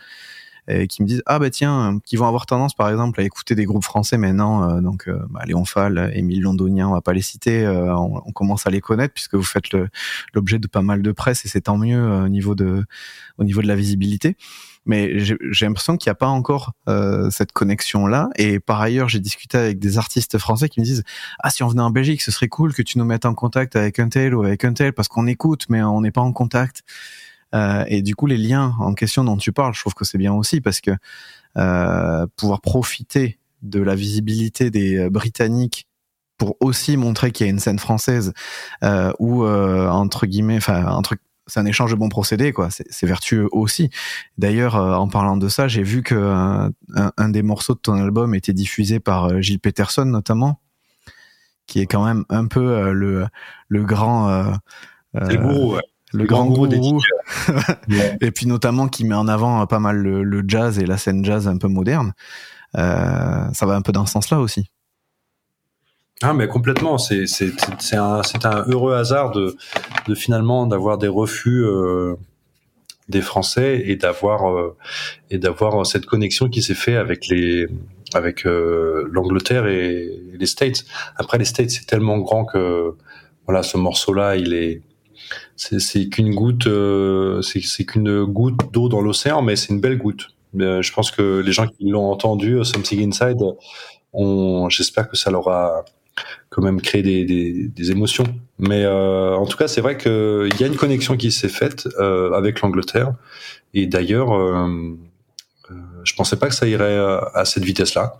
[0.68, 3.54] et qui me disent ah bah tiens qui vont avoir tendance par exemple à écouter
[3.54, 7.12] des groupes français maintenant euh, donc euh, bah, Léon Fall, Émile Londonien on va pas
[7.12, 9.64] les citer euh, on, on, commence à les connaître puisque vous faites
[10.34, 12.84] l'objet de pas mal de presse et c'est tant mieux euh, au niveau de
[13.38, 14.36] au niveau de la visibilité.
[14.88, 19.08] Mais j'ai l'impression qu'il n'y a pas encore euh, cette connexion là et par ailleurs
[19.08, 21.02] j'ai discuté avec des artistes français qui me disent
[21.40, 23.74] ah si on venait en Belgique ce serait cool que tu nous mettes en contact
[23.74, 26.32] avec un tel ou avec un tel parce qu'on écoute mais on n'est pas en
[26.32, 26.82] contact
[27.54, 30.18] euh, et du coup, les liens en question dont tu parles, je trouve que c'est
[30.18, 30.90] bien aussi parce que
[31.56, 35.86] euh, pouvoir profiter de la visibilité des euh, Britanniques
[36.38, 38.34] pour aussi montrer qu'il y a une scène française
[38.84, 41.16] euh, où euh, entre guillemets, enfin entre
[41.48, 42.70] c'est un échange de bons procédés, quoi.
[42.70, 43.88] C'est vertueux aussi.
[44.36, 46.72] D'ailleurs, en parlant de ça, j'ai vu que un,
[47.16, 50.60] un, des morceaux de ton album était diffusé par Gilles Peterson, notamment,
[51.68, 53.28] qui est quand même un peu le
[53.68, 54.58] le grand.
[55.14, 55.76] le gourou.
[55.76, 55.82] Ouais
[56.16, 57.00] le, grand, gourou.
[58.20, 61.48] et puis notamment qui met en avant pas mal le, jazz et la scène jazz
[61.48, 62.12] un peu moderne.
[62.76, 64.70] Euh, ça va un peu dans ce sens-là aussi.
[66.22, 69.54] Ah mais complètement, c'est c'est c'est un c'est un heureux hasard de
[70.08, 72.14] de finalement d'avoir des refus euh,
[73.08, 74.76] des Français et d'avoir euh,
[75.30, 77.66] et d'avoir cette connexion qui s'est fait avec les
[78.14, 80.84] avec euh, l'Angleterre et les States.
[81.16, 82.94] Après les States c'est tellement grand que
[83.46, 84.80] voilà ce morceau là il est
[85.56, 90.28] c'est qu'une goutte euh, c'est qu'une goutte d'eau dans l'océan mais c'est une belle goutte.
[90.54, 93.42] je pense que les gens qui l'ont entendu Something Inside
[94.68, 95.84] j'espère que ça leur a
[96.50, 98.24] quand même créé des, émotions.
[98.58, 101.88] Mais euh, en tout cas, c'est vrai qu'il y a une connexion qui s'est faite
[101.98, 103.14] euh, avec l'Angleterre.
[103.74, 104.96] Et d'ailleurs, euh,
[105.70, 105.74] euh,
[106.04, 106.98] je pensais pas que ça irait
[107.34, 108.14] à cette vitesse-là.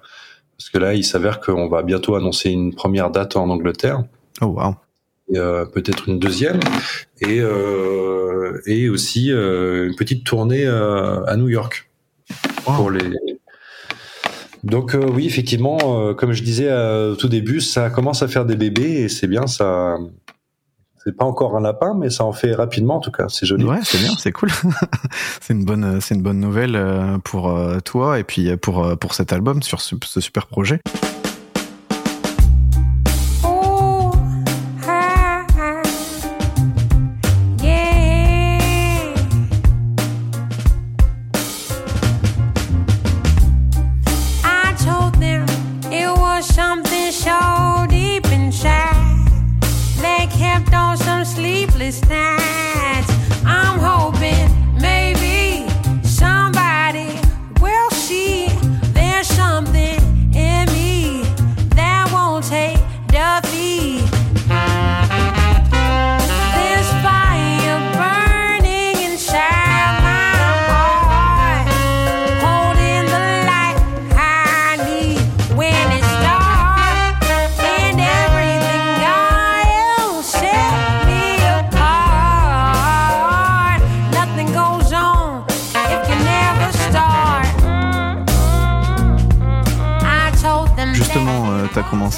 [0.58, 4.04] Parce que là, il s'avère qu'on va bientôt annoncer une première date en Angleterre.
[4.40, 4.74] Oh, wow.
[5.32, 6.60] Et euh, peut-être une deuxième.
[7.20, 11.90] Et, euh, et aussi une petite tournée à New York.
[12.64, 13.12] Pour les,
[14.66, 18.44] donc euh, oui, effectivement, euh, comme je disais au tout début, ça commence à faire
[18.44, 19.96] des bébés et c'est bien, ça.
[21.04, 23.26] C'est pas encore un lapin, mais ça en fait rapidement en tout cas.
[23.28, 23.62] C'est joli.
[23.64, 24.50] Ouais, c'est bien, c'est cool.
[25.40, 29.32] c'est une bonne, c'est une bonne nouvelle euh, pour toi et puis pour pour cet
[29.32, 30.80] album sur ce, ce super projet.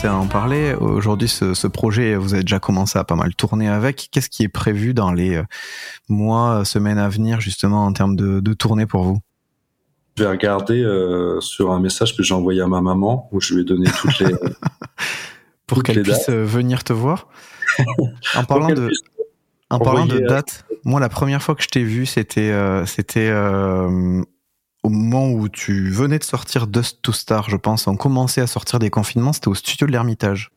[0.06, 0.74] À en parler.
[0.74, 4.08] Aujourd'hui, ce, projet, vous avez déjà commencé à pas mal tourner avec.
[4.12, 5.42] Qu'est-ce qui est prévu dans les euh,
[6.08, 9.18] mois, semaines à venir, justement, en termes de, de tournée pour vous?
[10.16, 13.54] Je vais regarder euh, sur un message que j'ai envoyé à ma maman, où je
[13.54, 14.34] lui ai donné toutes les...
[15.66, 17.28] pour qu'elle puisse euh, venir te voir.
[18.34, 18.90] en parlant de...
[19.70, 22.54] En parlant de date, moi la première fois que je t'ai vu, c'était
[22.86, 23.30] c'était
[24.82, 28.46] au moment où tu venais de sortir Dust to Star, je pense, on commençait à
[28.46, 30.50] sortir des confinements, c'était au studio de l'Ermitage.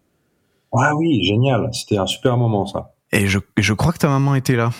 [0.73, 2.93] Ah oui, génial, c'était un super moment ça.
[3.11, 4.71] Et je, je crois que ta maman était là.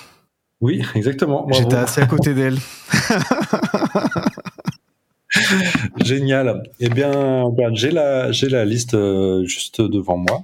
[0.62, 1.48] Oui, exactement.
[1.52, 2.58] J'étais assez à côté d'elle.
[5.98, 6.64] Génial.
[6.80, 10.44] Eh bien, j'ai la, j'ai la liste euh, juste devant moi.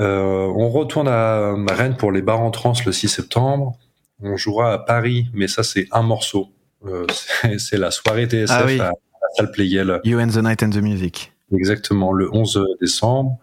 [0.00, 3.76] Euh, on retourne à Rennes pour les bars en trans le 6 septembre.
[4.22, 6.50] On jouera à Paris, mais ça c'est un morceau.
[6.86, 7.06] Euh,
[7.58, 8.92] c'est la soirée TSF ah à, la
[9.36, 10.00] salle Playel.
[10.04, 11.32] You and the Night and the Music.
[11.52, 13.38] Exactement, le 11 décembre.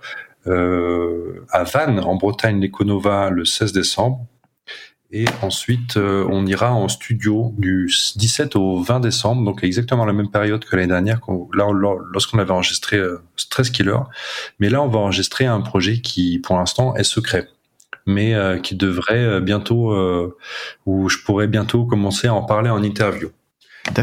[0.48, 4.26] Euh, à Vannes, en Bretagne, l'Econova, le 16 décembre.
[5.12, 10.14] Et ensuite, euh, on ira en studio du 17 au 20 décembre, donc exactement la
[10.14, 11.22] même période que l'année dernière,
[11.54, 11.72] là,
[12.12, 13.00] lorsqu'on avait enregistré
[13.38, 14.00] Stress Killer.
[14.60, 17.48] Mais là, on va enregistrer un projet qui, pour l'instant, est secret
[18.06, 20.38] mais euh, qui devrait euh, bientôt, euh,
[20.86, 23.30] où je pourrais bientôt commencer à en parler en interview.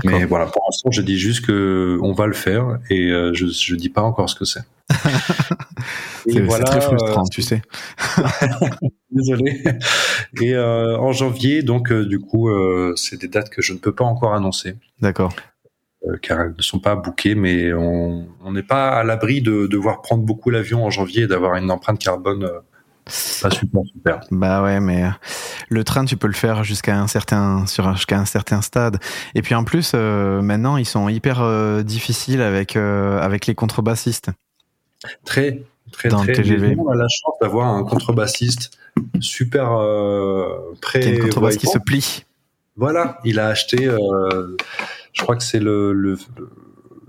[0.05, 3.75] Mais voilà, pour l'instant, je dis juste que on va le faire et je je
[3.75, 4.63] dis pas encore ce que c'est.
[6.29, 7.63] c'est voilà, très frustrant, tu sais.
[9.11, 9.61] Désolé.
[10.41, 12.49] Et en janvier, donc du coup,
[12.95, 14.77] c'est des dates que je ne peux pas encore annoncer.
[15.01, 15.35] D'accord.
[16.23, 20.23] car elles ne sont pas bookées, mais on n'est pas à l'abri de devoir prendre
[20.23, 22.49] beaucoup l'avion en janvier et d'avoir une empreinte carbone
[23.05, 24.21] pas super, super.
[24.31, 25.09] Bah ouais, mais euh,
[25.69, 28.99] le train, tu peux le faire jusqu'à un certain, sur jusqu'à un certain stade.
[29.35, 34.31] Et puis en plus, euh, maintenant, ils sont hyper euh, difficiles avec avec les contrebassistes.
[35.25, 36.33] Très, très, Dans très.
[36.33, 36.77] TGV.
[36.79, 38.79] On a la chance d'avoir un contrebassiste
[39.21, 39.71] super
[40.81, 41.19] prêt.
[41.19, 42.25] Un contrebasse qui se plie.
[42.77, 43.79] Voilà, il a acheté.
[45.13, 46.17] je crois que c'est le, le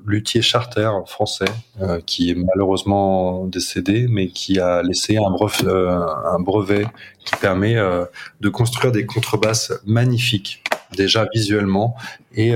[0.05, 1.45] luthier charter français
[1.81, 6.85] euh, qui est malheureusement décédé, mais qui a laissé un brevet, euh, un brevet
[7.25, 8.05] qui permet euh,
[8.41, 10.63] de construire des contrebasses magnifiques,
[10.95, 11.95] déjà visuellement
[12.35, 12.53] et,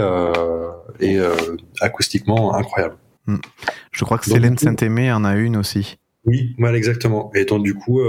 [0.99, 1.19] et
[1.81, 2.97] acoustiquement incroyables.
[3.25, 3.37] Hmm.
[3.91, 5.97] Je crois que Célène Saint-Aimé en a une aussi.
[6.25, 7.31] Oui, voilà, exactement.
[7.33, 8.01] Et donc du coup,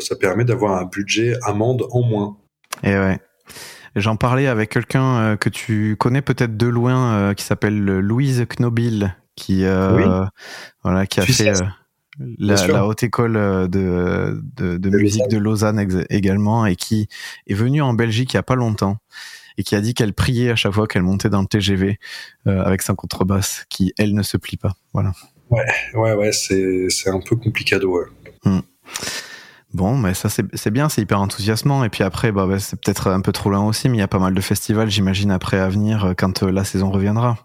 [0.00, 2.36] ça permet d'avoir un budget amende en moins.
[2.82, 3.18] Et ouais.
[3.96, 8.44] J'en parlais avec quelqu'un euh, que tu connais peut-être de loin, euh, qui s'appelle Louise
[8.58, 10.24] Knobil, qui euh,
[10.84, 11.52] voilà, qui a fait
[12.38, 13.34] la, haute école
[13.68, 17.08] de, de, musique de Lausanne également, et qui
[17.46, 18.98] est venue en Belgique il y a pas longtemps.
[19.58, 21.98] et qui a dit qu'elle priait à chaque fois qu'elle montait dans le TGV
[22.46, 24.74] euh, avec sa contrebasse, qui elle ne se plie pas.
[24.92, 25.12] Voilà.
[25.48, 27.98] Ouais, ouais, ouais, c'est un peu complicado.
[27.98, 28.06] Ouais.
[28.44, 28.60] Hmm.
[29.74, 31.84] Bon, mais ça c'est bien, c'est hyper enthousiasmant.
[31.84, 34.08] Et puis après, bah, c'est peut-être un peu trop loin aussi, mais il y a
[34.08, 37.36] pas mal de festivals, j'imagine, après à venir euh, quand euh, la saison reviendra.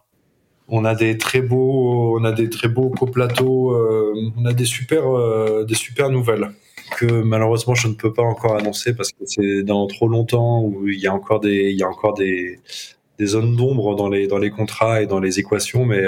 [0.74, 4.64] On a des très beaux, on a des très beaux coplateaux, euh, on a des
[4.64, 6.52] super, euh, des super nouvelles
[6.98, 10.88] que malheureusement je ne peux pas encore annoncer parce que c'est dans trop longtemps où
[10.88, 12.60] il y a encore des, il y a encore des,
[13.22, 16.04] zones d'ombre dans les, dans les contrats et dans les équations, mais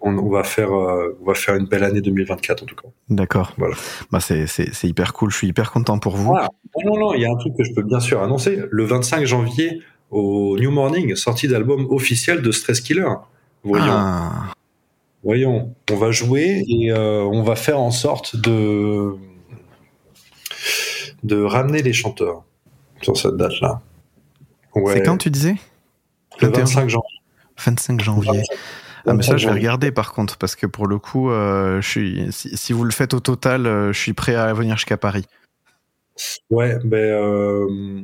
[0.00, 2.88] on, on va faire, euh, on va faire une belle année 2024 en tout cas.
[3.08, 3.52] D'accord.
[3.58, 3.74] Voilà.
[4.10, 6.34] Bah, c'est c'est- c'est hyper cool, je suis hyper content pour vous.
[6.36, 6.48] Ah,
[6.84, 8.62] non, non, non, il y a un truc que je peux bien sûr annoncer.
[8.70, 9.80] Le 25 janvier,
[10.10, 13.08] au New Morning, sortie d'album officiel de Stress Killer.
[13.64, 14.52] Voyons, Ah,
[15.24, 15.74] voyons.
[15.90, 19.14] On va jouer et euh, on va faire en sorte de
[21.22, 22.44] de ramener les chanteurs
[23.02, 23.80] sur cette date-là.
[24.74, 25.56] Ouais, C'est quand tu disais?
[26.40, 27.20] Le 21 25 janvier.
[27.64, 28.42] 25 janvier.
[29.06, 31.80] Ah, mais ça, 25 je vais regarder par contre, parce que pour le coup, euh,
[31.80, 34.76] je suis, si, si vous le faites au total, euh, je suis prêt à venir
[34.76, 35.24] jusqu'à Paris.
[36.50, 38.02] Ouais, ben euh,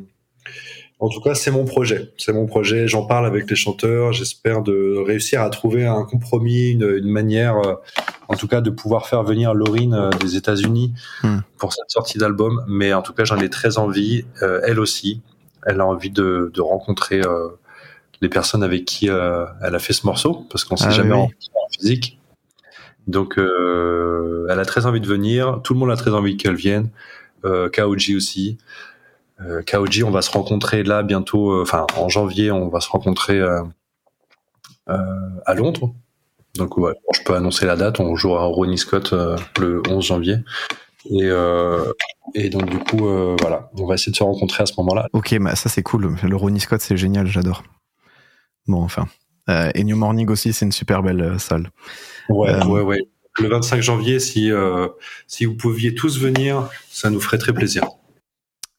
[1.01, 2.12] en tout cas, c'est mon projet.
[2.19, 2.87] C'est mon projet.
[2.87, 4.12] J'en parle avec les chanteurs.
[4.12, 7.75] J'espère de réussir à trouver un compromis, une, une manière, euh,
[8.29, 11.38] en tout cas, de pouvoir faire venir Laurine euh, des États-Unis Hmm.
[11.59, 12.62] pour cette sortie d'album.
[12.69, 14.25] Mais en tout cas, j'en ai très envie.
[14.43, 15.23] Euh, elle aussi,
[15.67, 17.49] elle a envie de, de rencontrer euh,
[18.23, 21.13] les personnes avec qui euh, elle a fait ce morceau, parce qu'on s'est Ah jamais
[21.15, 21.21] oui.
[21.21, 21.29] en
[21.79, 22.19] physique.
[23.07, 25.61] Donc, euh, elle a très envie de venir.
[25.63, 26.89] Tout le monde a très envie qu'elle vienne.
[27.45, 28.57] Euh, Kaoji aussi.
[29.41, 32.89] Euh, Kaoji, on va se rencontrer là bientôt, euh, enfin en janvier, on va se
[32.89, 33.41] rencontrer
[34.87, 35.93] à Londres.
[36.55, 39.13] Donc ouais, bon, je peux annoncer la date, on jouera au Ronnie Scott
[39.59, 40.37] le 11 janvier.
[41.11, 41.93] Et, euh,
[42.35, 45.09] et donc du coup, euh, voilà, on va essayer de se rencontrer à ce moment-là.
[45.13, 46.15] Ok, bah, ça c'est cool.
[46.23, 47.65] Le Ronnie Scott, c'est génial, j'adore.
[48.66, 49.07] Bon, enfin.
[49.48, 51.70] Euh, et New Morning aussi, c'est une super belle euh, salle.
[52.29, 52.98] Ouais, Euh, ouais, ouais.
[53.38, 54.51] Le 25 janvier, si
[55.27, 57.85] si vous pouviez tous venir, ça nous ferait très plaisir.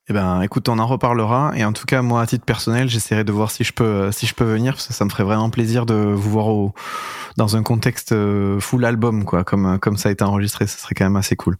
[0.09, 1.53] Eh ben, écoute, on en reparlera.
[1.55, 4.27] Et en tout cas, moi, à titre personnel, j'essaierai de voir si je peux, si
[4.27, 6.71] je peux venir, parce que ça me ferait vraiment plaisir de vous voir au,
[7.35, 8.13] dans un contexte
[8.59, 10.67] full album, quoi, comme, comme ça a été enregistré.
[10.67, 11.57] Ce serait quand même assez cool.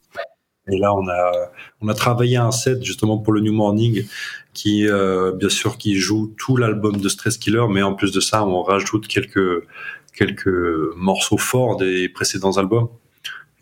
[0.72, 4.06] Et là, on a, on a travaillé un set justement pour le New Morning
[4.54, 8.22] qui, euh, bien sûr, qui joue tout l'album de Stress Killer, mais en plus de
[8.22, 9.68] ça, on rajoute quelques,
[10.14, 12.88] quelques morceaux forts des précédents albums.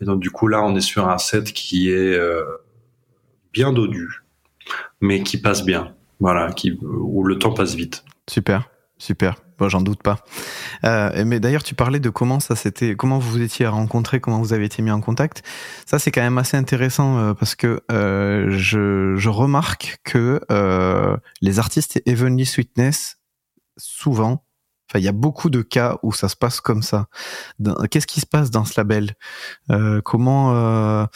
[0.00, 2.44] Et donc, du coup, là, on est sur un set qui est euh,
[3.52, 4.22] bien dodu,
[5.00, 5.94] mais qui passe bien.
[6.20, 8.04] Voilà, qui, où le temps passe vite.
[8.28, 9.42] Super, super.
[9.62, 10.24] Bon, j'en doute pas.
[10.84, 14.40] Euh, mais d'ailleurs, tu parlais de comment ça s'était, comment vous vous étiez rencontrés, comment
[14.40, 15.44] vous avez été mis en contact.
[15.86, 20.40] Ça, c'est quand même assez intéressant euh, parce que euh, je, remarque que
[21.40, 23.18] les artistes Heavenly Sweetness,
[23.76, 24.44] souvent,
[24.90, 27.06] enfin, il y a beaucoup de cas où ça se passe comme ça.
[27.88, 29.14] Qu'est-ce qui se passe dans ce label?
[30.02, 31.06] Comment,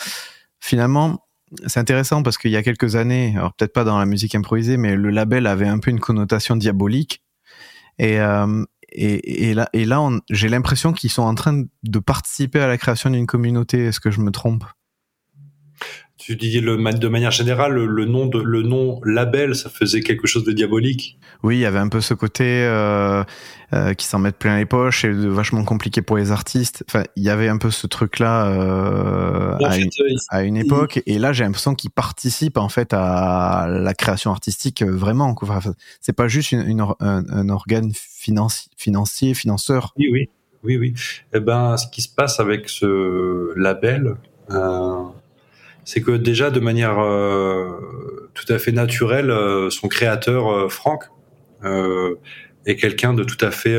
[0.60, 1.18] finalement,
[1.66, 4.76] c'est intéressant parce qu'il y a quelques années, alors peut-être pas dans la musique improvisée,
[4.76, 7.24] mais le label avait un peu une connotation diabolique.
[7.98, 12.60] Et, euh, et, et là, et là j'ai l'impression qu'ils sont en train de participer
[12.60, 13.86] à la création d'une communauté.
[13.86, 14.64] Est-ce que je me trompe?
[16.26, 20.26] Tu dis le, de manière générale, le, nom de, le nom label, ça faisait quelque
[20.26, 21.20] chose de diabolique.
[21.44, 23.22] Oui, il y avait un peu ce côté euh,
[23.72, 26.82] euh, qui s'en mettent plein les poches et de vachement compliqué pour les artistes.
[26.88, 31.00] Enfin, il y avait un peu ce truc-là euh, à, une, il- à une époque.
[31.06, 35.32] Et là, j'ai l'impression qu'ils participent en fait à la création artistique vraiment.
[35.40, 35.60] Enfin,
[36.00, 39.94] c'est pas juste une, une or- un, un organe financi- financier, financeur.
[39.96, 40.28] Oui, oui,
[40.64, 40.94] oui, oui.
[41.32, 44.16] Eh ben, ce qui se passe avec ce label,
[45.86, 51.04] c'est que déjà de manière euh, tout à fait naturelle, euh, son créateur euh, Franck
[52.66, 53.76] est quelqu'un de tout à fait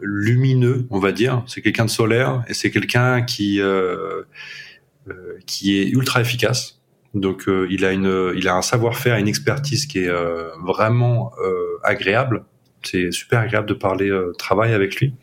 [0.00, 1.42] lumineux, on va dire.
[1.46, 3.60] C'est quelqu'un de solaire et c'est quelqu'un qui
[5.46, 6.80] qui est ultra efficace.
[7.14, 11.32] Donc euh, il a une il a un savoir-faire, une expertise qui est euh, vraiment
[11.42, 12.44] euh, agréable.
[12.82, 15.14] C'est super agréable de parler travail avec lui.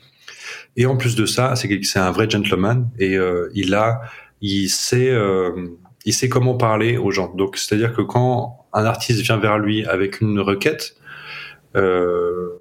[0.78, 4.02] Et en plus de ça, c'est c'est un vrai gentleman et euh, il a,
[4.42, 5.52] il sait, euh,
[6.06, 7.34] il sait comment parler aux gens.
[7.34, 10.96] Donc c'est-à-dire que quand un artiste vient vers lui avec une requête,
[11.76, 12.60] euh,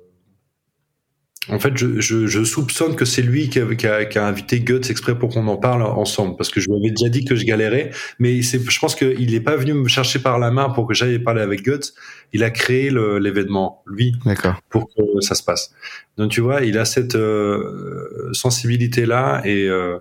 [1.49, 4.27] en fait, je, je, je soupçonne que c'est lui qui a, qui, a, qui a
[4.27, 7.25] invité Guts exprès pour qu'on en parle ensemble, parce que je lui avais déjà dit
[7.25, 10.71] que je galérais, mais je pense qu'il n'est pas venu me chercher par la main
[10.71, 11.93] pour que j'aille parler avec Guts.
[12.33, 14.61] Il a créé le, l'événement, lui, D'accord.
[14.69, 15.73] pour que ça se passe.
[16.17, 19.99] Donc tu vois, il a cette euh, sensibilité là et euh,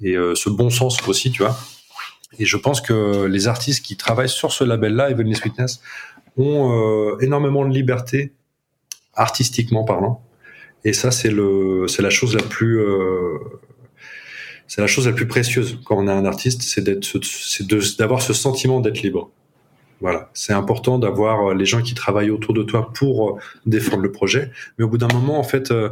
[0.00, 1.56] et euh, ce bon sens aussi, tu vois.
[2.38, 5.80] Et je pense que les artistes qui travaillent sur ce label-là, Heavenly Sweetness,
[6.36, 8.32] ont euh, énormément de liberté,
[9.14, 10.22] artistiquement parlant.
[10.84, 13.38] Et ça, c'est le, c'est la chose la plus, euh,
[14.66, 17.66] c'est la chose la plus précieuse quand on est un artiste, c'est d'être, c'est
[17.98, 19.30] d'avoir ce sentiment d'être libre.
[20.00, 24.52] Voilà, c'est important d'avoir les gens qui travaillent autour de toi pour défendre le projet.
[24.78, 25.90] Mais au bout d'un moment, en fait, euh,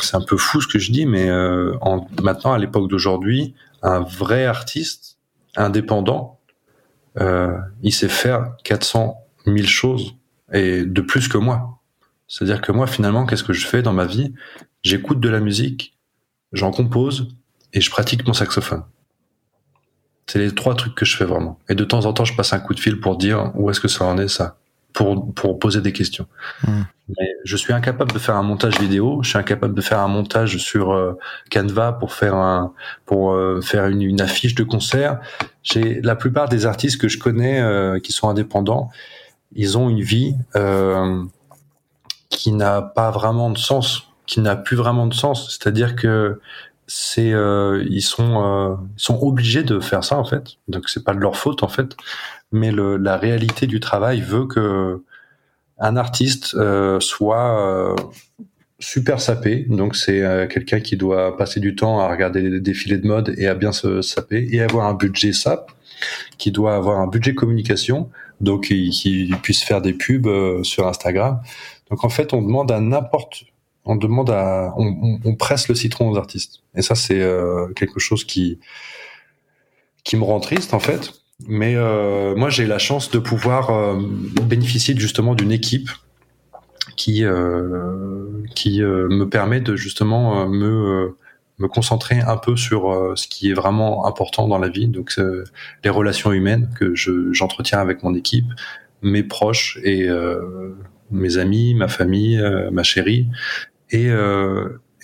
[0.00, 4.00] c'est un peu fou ce que je dis, mais en, maintenant, à l'époque d'aujourd'hui, un
[4.00, 5.18] vrai artiste
[5.56, 6.38] indépendant,
[7.20, 9.16] euh, il sait faire 400
[9.46, 10.16] 000 choses
[10.52, 11.78] et de plus que moi.
[12.32, 14.32] C'est-à-dire que moi, finalement, qu'est-ce que je fais dans ma vie?
[14.82, 15.98] J'écoute de la musique,
[16.54, 17.28] j'en compose
[17.74, 18.84] et je pratique mon saxophone.
[20.26, 21.58] C'est les trois trucs que je fais vraiment.
[21.68, 23.80] Et de temps en temps, je passe un coup de fil pour dire où est-ce
[23.80, 24.56] que ça en est ça
[24.94, 26.26] pour, pour poser des questions.
[26.66, 26.84] Hmm.
[27.18, 30.08] Mais je suis incapable de faire un montage vidéo, je suis incapable de faire un
[30.08, 31.18] montage sur euh,
[31.50, 32.72] Canva pour faire un
[33.04, 35.20] pour euh, faire une, une, affiche de concert.
[35.62, 38.88] J'ai la plupart des artistes que je connais euh, qui sont indépendants,
[39.54, 40.34] ils ont une vie
[42.32, 45.48] qui n'a pas vraiment de sens, qui n'a plus vraiment de sens.
[45.50, 46.40] C'est-à-dire que
[46.88, 47.32] c'est
[47.88, 50.56] ils sont ils sont obligés de faire ça en fait.
[50.68, 51.94] Donc c'est pas de leur faute en fait
[52.52, 55.02] mais le, la réalité du travail veut que
[55.78, 57.96] un artiste euh, soit euh,
[58.78, 59.66] super sapé.
[59.68, 63.34] Donc c'est euh, quelqu'un qui doit passer du temps à regarder des défilés de mode
[63.38, 65.72] et à bien se saper et avoir un budget sap,
[66.38, 68.10] qui doit avoir un budget communication,
[68.40, 71.40] donc qui, puisse faire des pubs sur Instagram.
[71.92, 73.44] Donc en fait, on demande à n'importe,
[73.84, 76.64] on demande à, on, presse le citron aux artistes.
[76.74, 77.24] Et ça c'est
[77.76, 78.58] quelque chose qui
[80.02, 83.98] qui me rend triste en fait mais euh, moi, j'ai la chance de pouvoir euh,
[84.42, 85.88] bénéficier justement d'une équipe
[86.96, 91.16] qui euh, qui euh, me permet de justement me
[91.58, 95.14] me concentrer un peu sur ce qui est vraiment important dans la vie, donc
[95.84, 98.46] les relations humaines que je j'entretiens avec mon équipe,
[99.02, 100.08] mes proches et
[101.12, 102.42] mes amis, ma famille,
[102.72, 103.28] ma chérie,
[103.90, 104.10] et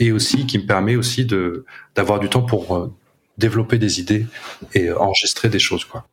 [0.00, 2.92] et aussi qui me permet aussi de d'avoir du temps pour
[3.36, 4.26] développer des idées
[4.74, 6.08] et enregistrer des choses quoi.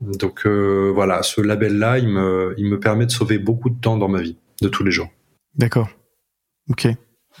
[0.00, 3.96] Donc euh, voilà, ce label-là, il me, il me permet de sauver beaucoup de temps
[3.96, 5.08] dans ma vie, de tous les jours.
[5.56, 5.88] D'accord.
[6.68, 6.88] Ok.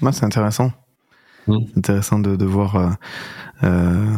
[0.00, 0.72] Moi, c'est intéressant.
[1.46, 1.58] Mm.
[1.76, 2.90] intéressant de, de voir euh,
[3.64, 4.14] euh,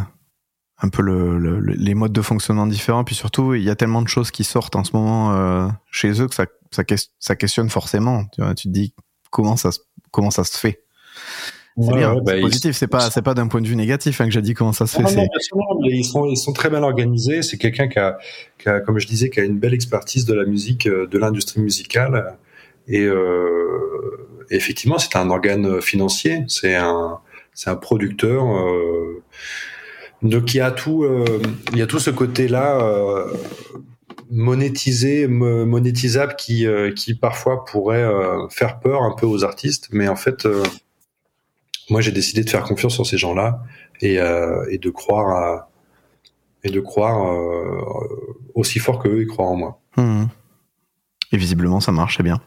[0.78, 3.04] un peu le, les modes de fonctionnement différents.
[3.04, 6.20] Puis surtout, il y a tellement de choses qui sortent en ce moment euh, chez
[6.20, 6.82] eux que ça, ça,
[7.18, 8.24] ça questionne forcément.
[8.32, 8.94] Tu, vois, tu te dis
[9.30, 9.70] comment ça,
[10.10, 10.82] comment ça se fait.
[11.78, 12.74] C'est bah, positif.
[12.74, 14.86] C'est pas, c'est pas d'un point de vue négatif hein, que j'ai dit comment ça
[14.86, 15.02] se fait.
[15.02, 17.42] Non, non, ils sont, ils sont très bien organisés.
[17.42, 18.16] C'est quelqu'un qui a,
[18.58, 21.18] qui a, comme je disais, qui a une belle expertise de la musique, euh, de
[21.18, 22.38] l'industrie musicale.
[22.88, 26.44] Et euh, effectivement, c'est un organe financier.
[26.48, 27.18] C'est un,
[27.52, 28.44] c'est un producteur.
[28.44, 29.22] Euh,
[30.22, 31.42] donc il y a tout, euh,
[31.72, 33.26] il y a tout ce côté-là.
[34.30, 38.06] Euh, monétisé, monétisable qui, euh, qui parfois pourrait
[38.50, 40.46] faire peur un peu aux artistes, mais en fait,
[41.90, 43.62] moi j'ai décidé de faire confiance sur ces gens-là
[44.00, 45.70] et, euh, et de croire à,
[46.64, 47.80] et de croire euh,
[48.54, 49.80] aussi fort qu'eux ils croient en moi.
[49.96, 50.24] Mmh.
[51.32, 52.40] Et visiblement ça marche, c'est bien.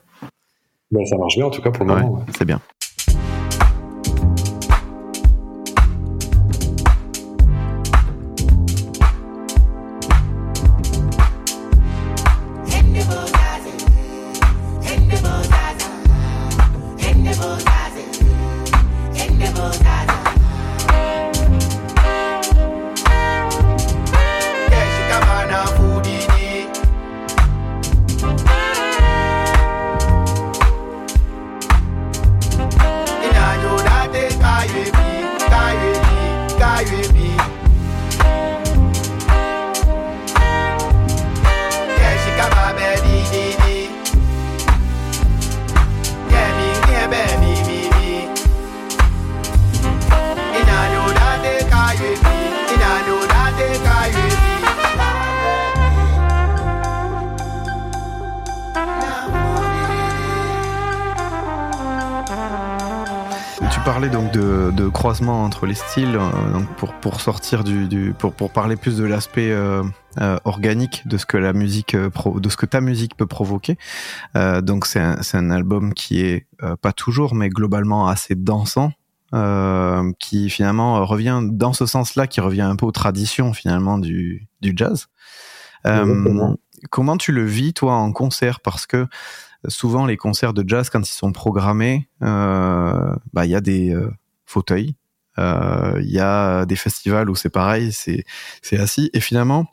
[0.92, 2.26] Ben, ça marche bien en tout cas pour le moment.
[2.38, 2.62] C'est bien.
[65.98, 69.84] Euh, donc pour pour sortir du, du pour pour parler plus de l'aspect euh,
[70.20, 73.78] euh, organique de ce que la musique de ce que ta musique peut provoquer.
[74.36, 76.48] Donc c'est un, album qui est
[76.82, 78.92] pas toujours mais globalement assez dansant
[80.20, 84.74] qui finalement revient dans ce sens-là qui revient un peu aux traditions finalement du du
[84.76, 85.08] jazz.
[85.84, 88.60] Comment tu le vis toi en concert?
[88.60, 89.08] Parce que
[89.68, 93.96] souvent les concerts de jazz quand ils sont programmés bah il y a des
[94.46, 94.96] fauteuil.
[95.40, 99.10] Euh, il y a des festivals où c'est pareil, c'est assis.
[99.14, 99.68] Et finalement,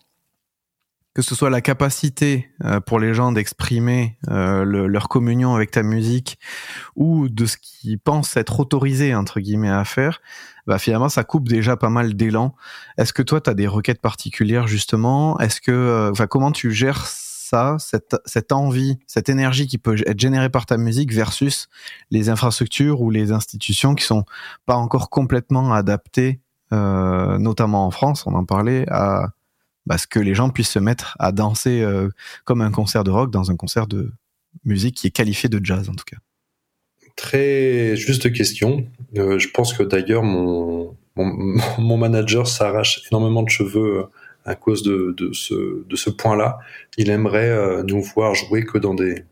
[1.14, 5.82] que ce soit la capacité euh, pour les gens d'exprimer euh, leur communion avec ta
[5.82, 6.38] musique
[6.94, 10.20] ou de ce qu'ils pensent être autorisé entre guillemets à faire,
[10.66, 12.54] bah finalement ça coupe déjà pas mal d'élan.
[12.98, 15.38] Est-ce que toi tu as des requêtes particulières justement?
[15.40, 17.06] Est-ce que enfin comment tu gères
[17.47, 21.68] ça, cette, envie, cette énergie qui peut être générée par ta musique versus
[22.11, 24.24] les infrastructures ou les institutions qui sont
[24.66, 26.40] pas encore complètement adaptées,
[26.72, 29.30] euh, notamment en France, on en parlait, à
[29.86, 32.09] bah, ce que les gens puissent se mettre à danser euh,
[32.44, 34.11] comme un concert de rock dans un concert de
[34.64, 36.16] musique qui est qualifié de jazz en tout cas.
[37.14, 38.86] Très juste question.
[39.16, 44.07] Euh, je pense que d'ailleurs mon, mon manager s'arrache énormément de cheveux
[44.47, 46.59] à cause de, ce, point-là.
[46.97, 49.24] Il aimerait euh, nous voir jouer que dans des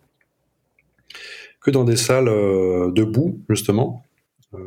[1.60, 4.04] que dans des salles euh, debout justement.
[4.52, 4.58] Euh,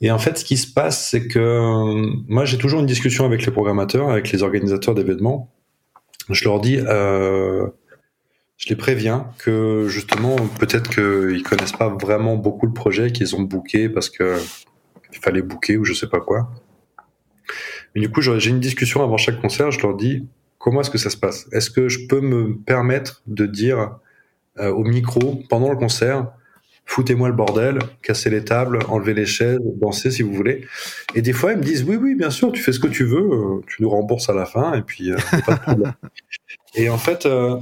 [0.00, 1.92] et en fait, ce qui se passe, c'est que
[2.26, 5.50] moi, j'ai toujours une discussion avec les programmateurs, avec les organisateurs d'événements.
[6.30, 12.72] Je leur dis, je les préviens que justement, peut-être qu'ils connaissent pas vraiment beaucoup le
[12.72, 14.38] projet, qu'ils ont booké parce que
[15.12, 16.50] il fallait booker ou je sais pas quoi.
[17.94, 19.70] Mais du coup, j'ai une discussion avant chaque concert.
[19.70, 20.26] Je leur dis
[20.58, 21.48] comment est-ce que ça se passe?
[21.52, 23.96] Est-ce que je peux me permettre de dire
[24.58, 26.26] euh, au micro pendant le concert,
[26.90, 30.66] foutez-moi le bordel, cassez les tables, enlevez les chaises, dansez si vous voulez.
[31.14, 33.04] Et des fois, ils me disent oui, oui, bien sûr, tu fais ce que tu
[33.04, 35.16] veux, euh, tu nous rembourses à la fin, et puis euh,
[35.46, 35.92] pas de problème.
[36.74, 37.58] et en fait, euh,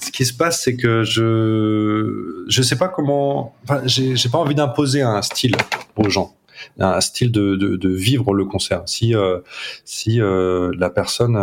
[0.00, 4.56] ce qui se passe, c'est que je je sais pas comment, enfin, j'ai pas envie
[4.56, 5.54] d'imposer un style
[5.96, 6.34] aux gens
[6.78, 8.82] un style de, de, vivre le concert.
[8.86, 9.40] Si euh,
[9.84, 11.34] si euh, la personne,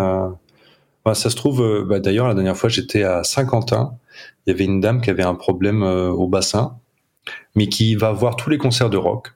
[1.06, 3.94] bah, ça se trouve, euh, bah, d'ailleurs la dernière fois j'étais à Saint-Quentin,
[4.46, 6.78] il y avait une dame qui avait un problème au bassin,
[7.56, 9.34] mais qui va voir tous les concerts de rock,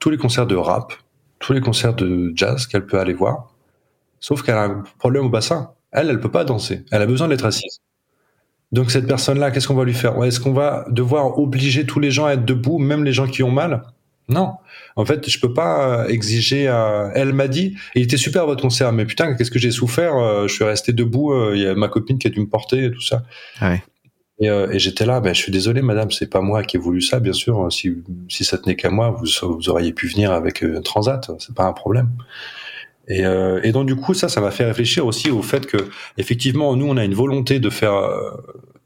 [0.00, 0.92] tous les concerts de rap,
[1.38, 3.54] tous les concerts de jazz qu'elle peut aller voir,
[4.20, 5.70] sauf qu'elle a un problème au bassin.
[5.92, 6.84] Elle, elle peut pas danser.
[6.90, 7.80] Elle a besoin d'être assise.
[8.72, 10.22] Donc cette personne-là, qu'est-ce qu'on va lui faire?
[10.24, 13.42] Est-ce qu'on va devoir obliger tous les gens à être debout, même les gens qui
[13.42, 13.82] ont mal?
[14.28, 14.54] Non,
[14.96, 16.66] en fait, je peux pas euh, exiger.
[16.68, 20.16] Euh, elle m'a dit, il était super votre concert, mais putain, qu'est-ce que j'ai souffert
[20.16, 21.32] euh, Je suis resté debout.
[21.52, 23.22] Il y a ma copine qui a dû me porter et tout ça.
[23.62, 23.82] Ouais.
[24.38, 27.00] Et, et j'étais là, ben, je suis désolé, madame, c'est pas moi qui ai voulu
[27.00, 27.72] ça, bien sûr.
[27.72, 27.94] Si,
[28.28, 31.64] si ça tenait qu'à moi, vous, vous auriez pu venir avec un transat, c'est pas
[31.64, 32.10] un problème.
[33.08, 33.22] Et,
[33.62, 35.76] et donc du coup, ça, ça m'a fait réfléchir aussi au fait que,
[36.18, 37.94] effectivement, nous, on a une volonté de faire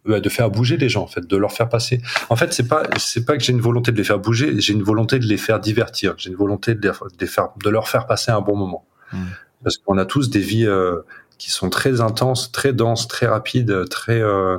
[0.07, 2.01] de faire bouger les gens en fait de leur faire passer.
[2.29, 4.73] En fait c'est pas c'est pas que j'ai une volonté de les faire bouger j'ai
[4.73, 8.07] une volonté de les faire divertir j'ai une volonté de les faire de leur faire
[8.07, 8.87] passer un bon moment.
[9.13, 9.19] Mmh.
[9.65, 11.01] parce qu'on a tous des vies euh,
[11.37, 14.59] qui sont très intenses très denses très rapides très euh,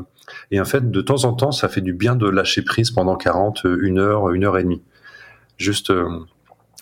[0.51, 3.15] et en fait de temps en temps ça fait du bien de lâcher prise pendant
[3.15, 4.83] 40 une heure une heure et demie.
[5.57, 5.91] Juste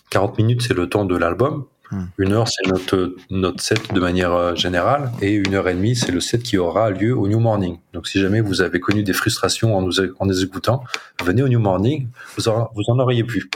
[0.10, 2.06] 40 euh, minutes c'est le temps de l'album Hmm.
[2.18, 5.96] Une heure, c'est notre, notre set de manière euh, générale, et une heure et demie,
[5.96, 7.80] c'est le set qui aura lieu au New Morning.
[7.94, 10.84] Donc, si jamais vous avez connu des frustrations en nous, en nous écoutant,
[11.24, 12.44] venez au New Morning, vous,
[12.76, 13.50] vous en auriez pu.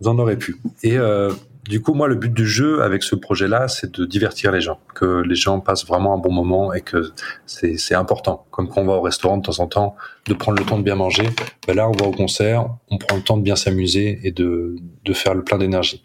[0.00, 0.58] Vous en aurez pu.
[0.82, 1.32] Et euh,
[1.68, 4.78] du coup, moi, le but du jeu avec ce projet-là, c'est de divertir les gens,
[4.94, 7.12] que les gens passent vraiment un bon moment et que
[7.46, 8.46] c'est important.
[8.50, 9.94] Comme quand on va au restaurant de temps en temps,
[10.26, 11.28] de prendre le temps de bien manger.
[11.66, 14.76] Ben là, on va au concert, on prend le temps de bien s'amuser et de,
[15.04, 16.02] de faire le plein d'énergie.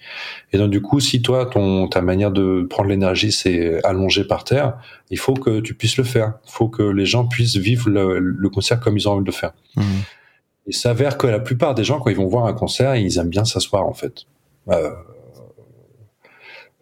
[0.51, 4.43] Et donc, du coup, si toi, ton, ta manière de prendre l'énergie, c'est allonger par
[4.43, 4.77] terre,
[5.11, 6.33] il faut que tu puisses le faire.
[6.45, 9.35] Il faut que les gens puissent vivre le, concert comme ils ont envie de le
[9.35, 9.53] faire.
[9.75, 9.81] Mmh.
[10.67, 13.29] Il s'avère que la plupart des gens, quand ils vont voir un concert, ils aiment
[13.29, 14.25] bien s'asseoir, en fait.
[14.69, 14.91] Euh,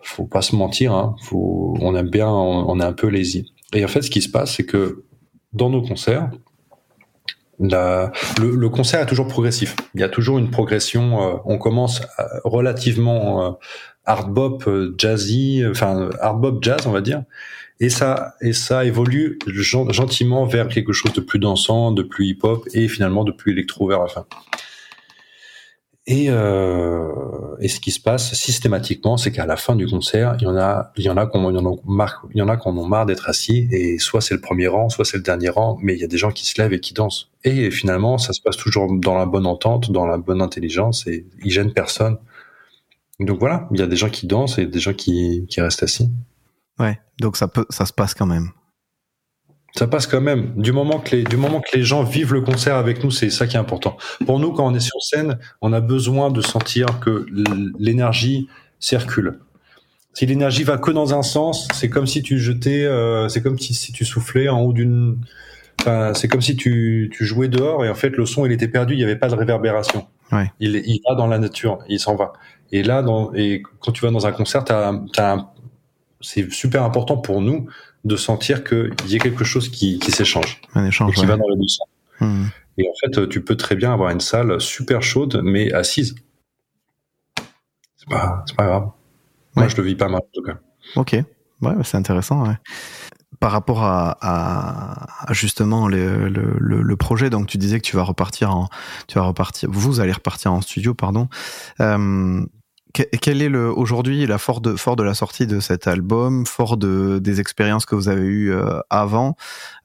[0.04, 3.54] faut pas se mentir, hein, faut, on aime bien, on, est un peu lazy.
[3.74, 5.04] Et en fait, ce qui se passe, c'est que
[5.54, 6.30] dans nos concerts,
[7.60, 9.76] la, le, concert est toujours progressif.
[9.94, 11.22] Il y a toujours une progression.
[11.22, 13.52] Euh, on commence euh, relativement euh,
[14.06, 17.24] hard bop, jazzy, enfin hard bop jazz, on va dire,
[17.80, 22.40] et ça et ça évolue gentiment vers quelque chose de plus dansant, de plus hip
[22.42, 24.26] hop et finalement de plus électro vers la fin.
[26.08, 30.44] Et, euh, et ce qui se passe systématiquement, c'est qu'à la fin du concert, il
[30.44, 32.76] y en a, il y en a qu'on en marre, il y en a qu'on
[32.76, 35.78] ont marre d'être assis, et soit c'est le premier rang, soit c'est le dernier rang,
[35.82, 37.30] mais il y a des gens qui se lèvent et qui dansent.
[37.44, 41.28] Et finalement, ça se passe toujours dans la bonne entente, dans la bonne intelligence, et
[41.44, 42.18] ils gênent personne.
[43.20, 45.84] Donc voilà, il y a des gens qui dansent et des gens qui, qui restent
[45.84, 46.10] assis.
[46.80, 48.50] Ouais, donc ça peut, ça se passe quand même
[49.76, 50.54] ça passe quand même.
[50.56, 53.30] Du moment que les, du moment que les gens vivent le concert avec nous, c'est
[53.30, 53.98] ça qui est important.
[54.26, 57.26] Pour nous, quand on est sur scène, on a besoin de sentir que
[57.80, 58.48] l'énergie
[58.80, 59.40] circule.
[60.14, 63.58] Si l'énergie va que dans un sens, c'est comme si tu jetais, euh, c'est comme
[63.58, 65.18] si, si tu soufflais en haut d'une,
[65.80, 68.68] enfin, c'est comme si tu, tu jouais dehors et en fait le son il était
[68.68, 70.08] perdu, il n'y avait pas de réverbération.
[70.34, 70.52] Ouais.
[70.60, 72.34] Il, il va dans la nature, il s'en va.
[72.74, 75.46] Et là, dans, et quand tu vas dans un concert, t'as, t'as
[76.20, 77.68] c'est super important pour nous
[78.04, 80.60] de sentir qu'il y a quelque chose qui, qui s'échange.
[80.74, 81.26] Qui ouais.
[81.26, 81.88] va dans les deux sens.
[82.20, 82.46] Hmm.
[82.78, 86.16] Et en fait, tu peux très bien avoir une salle super chaude, mais assise.
[87.98, 88.90] C'est pas, pas grave.
[89.56, 89.70] Moi, Ouais.
[89.70, 90.58] je le vis pas mal, en tout cas.
[90.96, 91.12] Ok,
[91.62, 92.48] ouais, c'est intéressant.
[92.48, 92.56] ouais.
[93.40, 98.04] Par rapport à, justement le, le, le- le projet, donc tu disais que tu vas
[98.04, 98.70] repartir en,
[99.08, 101.28] tu vas repartir, vous allez repartir en studio, pardon.
[101.80, 102.46] Euh,
[102.94, 106.78] quel est le aujourd'hui la fort de fort de la sortie de cet album, fort
[106.78, 109.36] de des expériences que vous avez eues euh, avant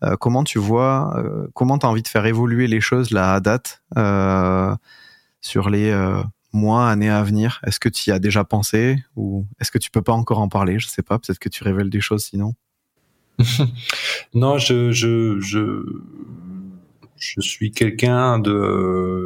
[0.05, 3.35] euh, Comment tu vois, euh, comment tu as envie de faire évoluer les choses là
[3.35, 3.83] à date
[5.41, 6.13] sur les
[6.53, 7.61] mois, années à venir?
[7.65, 10.49] Est-ce que tu y as déjà pensé ou est-ce que tu peux pas encore en
[10.49, 10.79] parler?
[10.79, 12.55] Je sais pas, peut-être que tu révèles des choses sinon.
[14.35, 15.83] Non, je, je, je,
[17.17, 19.26] je suis quelqu'un de.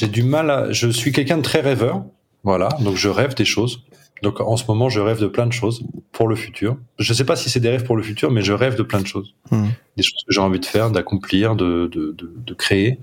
[0.00, 0.72] J'ai du mal à.
[0.72, 2.04] Je suis quelqu'un de très rêveur.
[2.42, 2.70] Voilà.
[2.80, 3.82] Donc, je rêve des choses.
[4.22, 5.82] Donc, en ce moment, je rêve de plein de choses
[6.12, 6.78] pour le futur.
[6.98, 9.00] Je sais pas si c'est des rêves pour le futur, mais je rêve de plein
[9.02, 9.34] de choses.
[9.50, 9.68] Hmm.
[9.98, 12.98] Des choses que j'ai envie de faire, d'accomplir, de, de, de, de créer.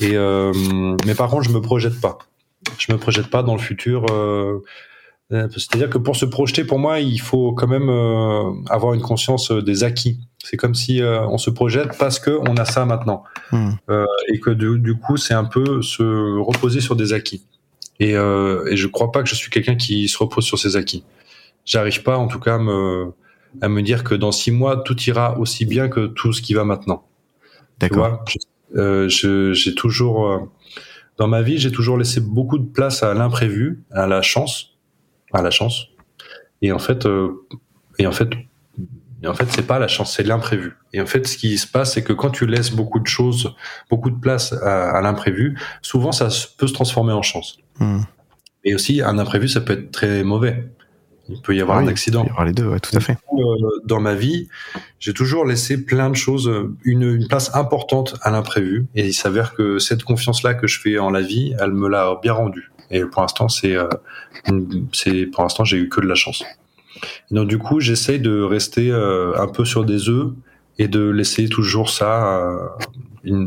[0.00, 0.52] Et, euh,
[1.06, 2.18] mais par contre, je me projette pas.
[2.78, 4.06] Je me projette pas dans le futur.
[4.10, 4.64] euh,
[5.32, 9.02] euh, C'est-à-dire que pour se projeter, pour moi, il faut quand même euh, avoir une
[9.02, 10.18] conscience des acquis.
[10.48, 13.70] C'est comme si euh, on se projette parce que on a ça maintenant Hmm.
[13.90, 16.02] Euh, et que du, du coup, c'est un peu se
[16.40, 17.46] reposer sur des acquis.
[18.00, 20.76] Et, euh, et je crois pas que je suis quelqu'un qui se repose sur ses
[20.76, 21.04] acquis.
[21.64, 23.12] J'arrive pas, en tout cas, à me,
[23.60, 26.54] à me dire que dans six mois, tout ira aussi bien que tout ce qui
[26.54, 27.06] va maintenant.
[27.78, 28.24] D'accord.
[28.76, 30.38] euh, j'ai toujours, euh,
[31.18, 34.76] dans ma vie, j'ai toujours laissé beaucoup de place à l'imprévu, à la chance,
[35.32, 35.86] à la chance.
[36.62, 37.44] Et en fait, euh,
[37.98, 38.30] et en fait,
[39.22, 40.76] et en fait, c'est pas la chance, c'est l'imprévu.
[40.92, 43.54] Et en fait, ce qui se passe, c'est que quand tu laisses beaucoup de choses,
[43.90, 47.58] beaucoup de place à, à l'imprévu, souvent ça peut se transformer en chance.
[47.78, 48.00] Hmm.
[48.64, 50.68] Et aussi, un imprévu, ça peut être très mauvais.
[51.28, 52.24] Il peut y avoir Ah oui, un accident.
[52.24, 53.16] Il y aura les deux, ouais, tout à fait.
[53.32, 54.48] Euh, dans ma vie,
[55.00, 58.86] j'ai toujours laissé plein de choses, euh, une, une place importante à l'imprévu.
[58.94, 62.18] Et il s'avère que cette confiance-là que je fais en la vie, elle me l'a
[62.22, 62.70] bien rendue.
[62.90, 63.88] Et pour l'instant, c'est, euh,
[64.92, 66.44] c'est, pour l'instant, j'ai eu que de la chance.
[67.30, 70.32] Donc du coup, j'essaye de rester euh, un peu sur des œufs
[70.78, 72.70] et de laisser toujours ça.
[73.24, 73.46] euh.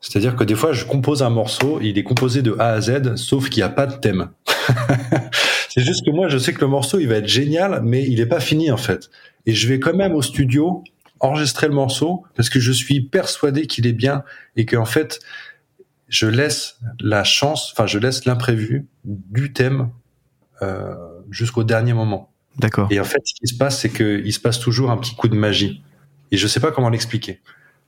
[0.00, 3.16] C'est-à-dire que des fois, je compose un morceau, il est composé de A à Z,
[3.16, 4.30] sauf qu'il n'y a pas de thème.
[5.68, 8.18] C'est juste que moi, je sais que le morceau, il va être génial, mais il
[8.18, 9.10] n'est pas fini en fait.
[9.46, 10.82] Et je vais quand même au studio
[11.20, 14.22] enregistrer le morceau parce que je suis persuadé qu'il est bien
[14.56, 15.20] et qu'en fait,
[16.08, 19.90] je laisse la chance, enfin, je laisse l'imprévu du thème
[20.62, 20.94] euh,
[21.30, 22.32] jusqu'au dernier moment.
[22.58, 22.88] D'accord.
[22.90, 25.28] Et en fait, ce qui se passe, c'est qu'il se passe toujours un petit coup
[25.28, 25.82] de magie.
[26.30, 27.40] Et je sais pas comment l'expliquer.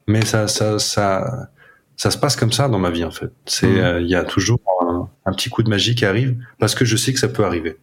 [0.07, 1.49] Mais ça, ça, ça,
[1.97, 3.31] ça se passe comme ça dans ma vie, en fait.
[3.45, 3.77] C'est, Mhm.
[3.77, 6.85] euh, il y a toujours un, un petit coup de magie qui arrive parce que
[6.85, 7.77] je sais que ça peut arriver.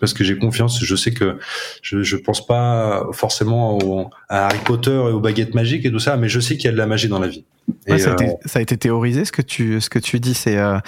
[0.00, 1.38] Parce que j'ai confiance, je sais que
[1.82, 5.98] je, je pense pas forcément au, à Harry Potter et aux baguettes magiques et tout
[5.98, 7.44] ça, mais je sais qu'il y a de la magie dans la vie.
[7.86, 9.98] Ouais, Et, ça, a euh, été, ça a été théorisé ce que tu ce que
[9.98, 10.78] tu dis c'est euh,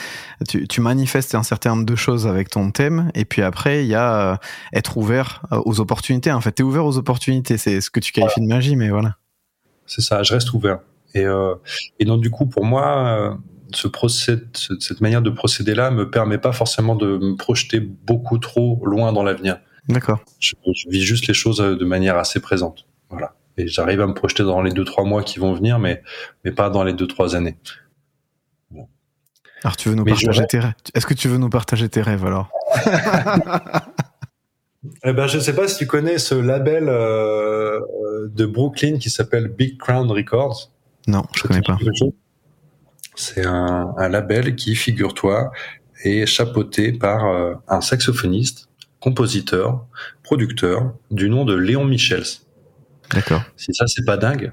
[0.48, 3.88] tu, tu manifestes un certain nombre de choses avec ton thème et puis après il
[3.88, 4.36] y a euh,
[4.72, 8.10] être ouvert euh, aux opportunités en fait t'es ouvert aux opportunités c'est ce que tu
[8.10, 9.16] qualifies de magie mais voilà
[9.86, 10.80] C'est ça, je reste ouvert.
[11.14, 11.26] Et,
[11.98, 13.36] et donc du coup, pour moi,
[13.76, 17.80] ce procède, ce- cette manière de procéder là me permet pas forcément de me projeter
[17.80, 19.58] beaucoup trop loin dans l'avenir.
[19.88, 22.86] d'accord Je, je vis juste les choses euh, de manière assez présente.
[23.10, 23.34] Voilà.
[23.58, 26.02] Et j'arrive à me projeter dans les deux trois mois qui vont venir, mais
[26.44, 27.56] mais pas dans les deux trois années.
[29.62, 30.72] alors tu veux nous Mais partager tes rêves?
[30.94, 32.50] Est-ce que tu veux nous partager tes rêves alors?
[35.04, 39.10] Eh ben, je sais pas si tu connais ce label euh, euh, de Brooklyn qui
[39.10, 40.72] s'appelle Big Crown Records.
[41.06, 41.78] non je connais pas
[43.14, 45.50] C'est un, un label qui, figure-toi,
[46.04, 48.68] est chapeauté par euh, un saxophoniste,
[49.00, 49.86] compositeur,
[50.22, 52.24] producteur du nom de Léon Michels.
[53.12, 54.52] d'accord Si ça, c'est pas dingue.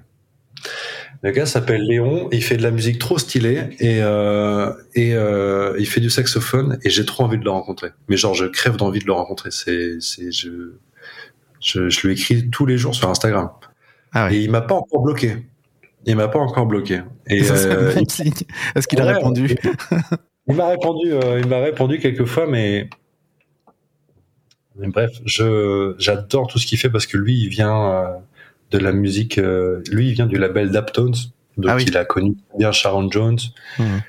[1.22, 5.76] Le gars s'appelle Léon, il fait de la musique trop stylée et, euh, et euh,
[5.78, 7.89] il fait du saxophone et j'ai trop envie de le rencontrer.
[8.07, 9.51] Mais genre, je crève d'envie de le rencontrer.
[9.51, 10.74] C'est, c'est, je,
[11.60, 13.49] je, je lui écris tous les jours sur Instagram.
[14.14, 15.45] ah ouais Et il m'a pas encore bloqué.
[16.10, 17.01] Il m'a pas encore bloqué.
[17.28, 17.91] Et euh,
[18.76, 19.55] est-ce qu'il a répondu
[20.47, 22.89] Il m'a répondu, euh, il m'a répondu quelques fois, mais,
[24.78, 28.07] mais bref, je j'adore tout ce qu'il fait parce que lui, il vient euh,
[28.72, 29.38] de la musique.
[29.91, 31.14] lui, il vient du label Daptones,
[31.57, 31.86] donc Ah oui.
[31.88, 33.38] il a connu bien Sharon Jones.
[33.78, 34.01] Mhm.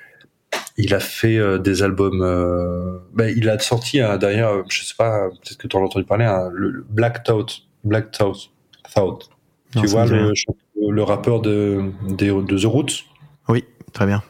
[0.77, 2.23] Il a fait euh, des albums.
[2.23, 5.85] euh, ben, il a sorti euh, d'ailleurs, je sais pas, peut-être que tu en as
[5.85, 8.51] entendu parler, hein, le, le Black Thought, Black Thought,
[8.95, 9.29] Thought.
[9.75, 10.33] Non, tu vois le,
[10.89, 13.05] le rappeur de, The Roots.
[13.49, 14.23] oui très bien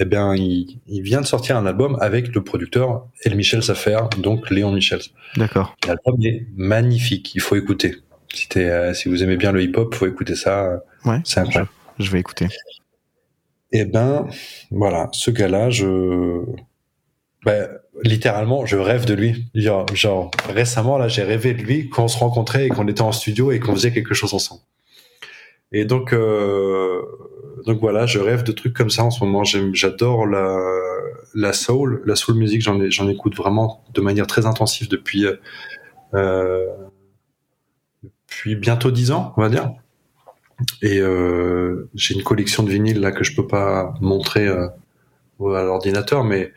[0.00, 4.08] eh bien, il, il, vient de sortir un album avec le producteur El Michel Safer,
[4.18, 4.98] donc Léon Michel.
[5.36, 5.76] D'accord.
[5.86, 7.94] L'album est magnifique, il faut écouter.
[8.32, 10.82] Si, euh, si vous aimez bien le hip-hop, faut écouter ça.
[11.04, 11.18] Ouais.
[11.24, 11.70] C'est incroyable.
[11.98, 12.48] Je, je vais écouter.
[13.70, 14.26] Eh ben,
[14.70, 16.42] voilà, ce gars-là, je,
[17.44, 17.68] ben,
[18.02, 19.46] littéralement, je rêve de lui.
[19.54, 23.12] Genre récemment, là, j'ai rêvé de lui quand on se rencontrait et qu'on était en
[23.12, 24.62] studio et qu'on faisait quelque chose ensemble.
[25.76, 27.02] Et donc, euh,
[27.66, 29.42] donc voilà, je rêve de trucs comme ça en ce moment.
[29.42, 30.56] J'adore la,
[31.34, 32.62] la soul, la soul music.
[32.62, 35.26] J'en j'en écoute vraiment de manière très intensive depuis
[36.14, 36.66] euh,
[38.04, 39.72] depuis bientôt dix ans, on va dire.
[40.80, 44.70] Et euh, j'ai une collection de vinyles là que je peux pas montrer à
[45.40, 46.52] l'ordinateur, mais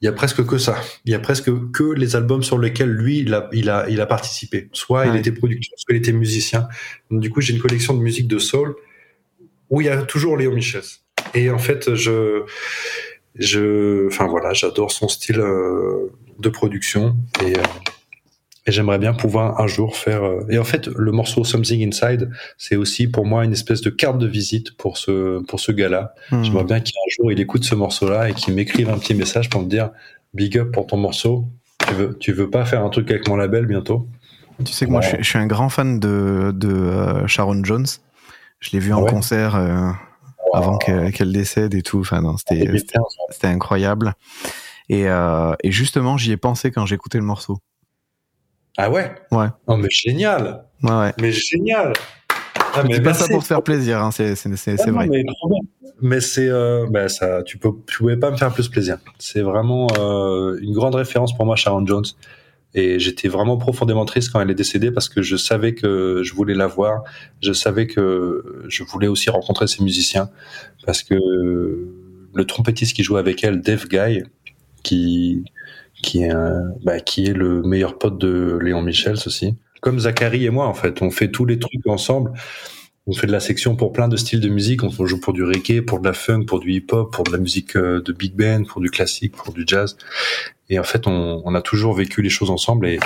[0.00, 0.76] il y a presque que ça.
[1.04, 4.00] Il y a presque que les albums sur lesquels lui il a il a, il
[4.00, 4.68] a participé.
[4.72, 6.68] Soit il était producteur, soit il était musicien.
[7.10, 8.74] Donc, du coup, j'ai une collection de musique de soul
[9.70, 10.82] où il y a toujours Léo Michels.
[11.32, 12.42] Et en fait, je
[13.36, 17.62] je enfin voilà, j'adore son style euh, de production et, euh,
[18.66, 22.30] et j'aimerais bien pouvoir un jour faire euh, et en fait, le morceau Something Inside,
[22.56, 26.14] c'est aussi pour moi une espèce de carte de visite pour ce pour ce gars-là.
[26.30, 26.42] Hmm.
[26.42, 29.62] J'aimerais bien qu'un jour il écoute ce morceau-là et qu'il m'écrive un petit message pour
[29.62, 29.90] me dire
[30.32, 31.46] big up pour ton morceau.
[31.86, 34.08] Tu veux, tu veux pas faire un truc avec mon label bientôt?
[34.64, 37.62] Tu sais que moi, je suis, je suis un grand fan de, de euh, Sharon
[37.64, 37.86] Jones.
[38.60, 39.90] Je l'ai vu en ouais concert euh,
[40.54, 42.00] avant qu'elle décède et tout.
[42.00, 44.14] Enfin, non, c'était incroyable.
[44.88, 47.58] Et, euh, et justement, j'y ai pensé quand j'écoutais le morceau.
[48.76, 49.46] Ah ouais Ouais.
[49.66, 51.12] Oh mais génial Ouais, ouais.
[51.20, 51.92] Mais génial
[52.76, 55.08] ah, mais pas ça pour te faire plaisir, hein, c'est Ah non, vrai.
[56.00, 58.98] Mais, c'est, euh, bah, ça, tu peux, tu pouvais pas me faire plus plaisir.
[59.18, 62.04] C'est vraiment euh, une grande référence pour moi, Sharon Jones.
[62.74, 66.34] Et j'étais vraiment profondément triste quand elle est décédée parce que je savais que je
[66.34, 67.04] voulais la voir.
[67.40, 70.28] Je savais que je voulais aussi rencontrer ces musiciens
[70.84, 74.24] parce que le trompettiste qui jouait avec elle, Dave Guy,
[74.82, 75.44] qui
[76.02, 76.34] qui est
[76.82, 79.56] bah, qui est le meilleur pote de Léon Michels aussi.
[79.80, 82.32] Comme Zachary et moi en fait, on fait tous les trucs ensemble.
[83.06, 84.82] On fait de la section pour plein de styles de musique.
[84.82, 87.38] On joue pour du reggae, pour de la funk, pour du hip-hop, pour de la
[87.38, 89.96] musique euh, de big band, pour du classique, pour du jazz.
[90.70, 92.98] Et en fait, on, a toujours vécu les choses ensemble et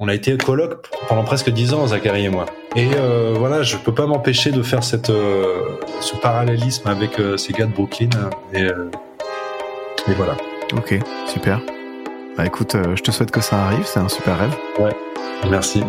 [0.00, 2.46] on a été coloc pendant presque dix ans, Zachary et moi.
[2.74, 7.52] Et euh, voilà, je peux pas m'empêcher de faire cette, euh, ce parallélisme avec ces
[7.52, 8.10] gars de Brooklyn.
[8.52, 10.36] Et, et voilà.
[10.76, 10.98] Ok,
[11.28, 11.62] super.
[12.36, 14.54] Bah écoute, euh, je te souhaite que ça arrive, c'est un super rêve.
[15.50, 15.82] Merci.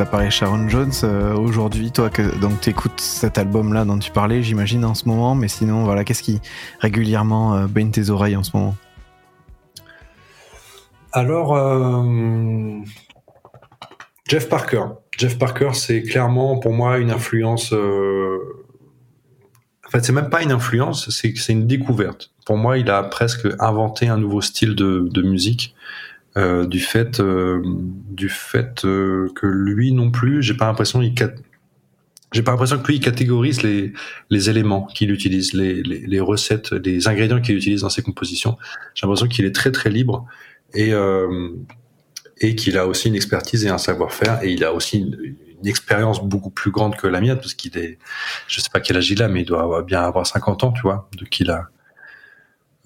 [0.00, 0.92] tu as parlé Sharon Jones.
[1.04, 5.08] euh, Aujourd'hui, toi, que, donc tu écoutes cet album-là dont tu parlais, j'imagine, en ce
[5.08, 6.40] moment, mais sinon, voilà, qu'est-ce qui
[6.80, 8.76] régulièrement euh, baigne tes oreilles en ce moment?
[11.12, 12.78] Alors, euh,
[14.28, 14.84] Jeff Parker.
[15.18, 17.72] Jeff Parker, c'est clairement pour moi une influence.
[17.72, 18.38] En
[19.90, 22.30] fait, c'est même pas une influence, c'est c'est une découverte.
[22.46, 25.74] Pour moi, il a presque inventé un nouveau style de, de musique.
[26.36, 31.14] Euh, du fait, euh, du fait euh, que lui non plus, j'ai pas l'impression il
[32.32, 33.92] j'ai pas l'impression que lui catégorise les
[34.30, 38.56] les éléments qu'il utilise, les, les recettes, les ingrédients qu'il utilise dans ses compositions.
[38.94, 40.26] J'ai l'impression qu'il est très très libre
[40.72, 40.92] et
[42.40, 46.24] et qu'il a aussi une expertise et un savoir-faire et il a aussi une, expérience
[46.24, 47.98] beaucoup plus grande que la mienne parce qu'il est
[48.48, 50.72] je sais pas quel âge il a mais il doit avoir- bien avoir 50 ans
[50.72, 51.68] tu vois donc il a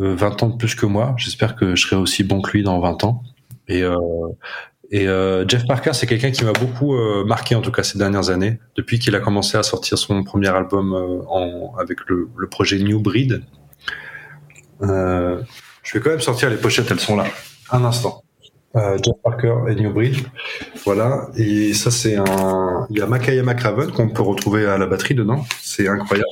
[0.00, 2.64] euh, 20 ans de plus que moi j'espère que je serai aussi bon que lui
[2.64, 3.22] dans 20 ans
[3.68, 3.96] et euh,
[4.90, 7.98] et euh, Jeff Parker c'est quelqu'un qui m'a beaucoup euh, marqué en tout cas ces
[7.98, 12.48] dernières années depuis qu'il a commencé à sortir son premier album en, avec le, le
[12.48, 13.42] projet New Breed
[14.80, 17.24] je vais quand même sortir les pochettes elles sont là
[17.70, 18.24] un instant
[18.76, 20.16] euh, Jeff Parker et New Breed.
[20.84, 21.28] Voilà.
[21.36, 22.86] Et ça, c'est un.
[22.90, 25.44] Il y a Makaya McRaven qu'on peut retrouver à la batterie dedans.
[25.60, 26.28] C'est incroyable.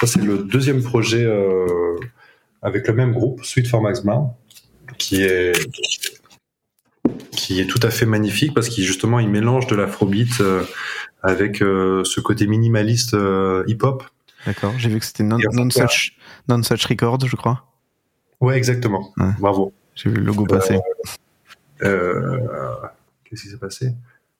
[0.00, 1.66] Ça, c'est le deuxième projet euh,
[2.62, 4.02] avec le même groupe, Sweet for Max
[4.96, 5.52] qui est
[7.32, 10.64] qui est tout à fait magnifique parce qu'il justement il mélange de l'afrobeat euh,
[11.22, 14.04] avec euh, ce côté minimaliste euh, hip-hop
[14.46, 14.74] D'accord.
[14.76, 15.38] J'ai vu que c'était non,
[15.70, 16.16] such,
[16.48, 17.64] non Such Records, je crois.
[18.40, 19.12] Ouais, exactement.
[19.16, 19.30] Ouais.
[19.38, 19.72] Bravo.
[19.94, 20.78] J'ai vu le logo passer.
[21.82, 22.38] Euh,
[23.24, 23.92] Qu'est-ce qui s'est passé?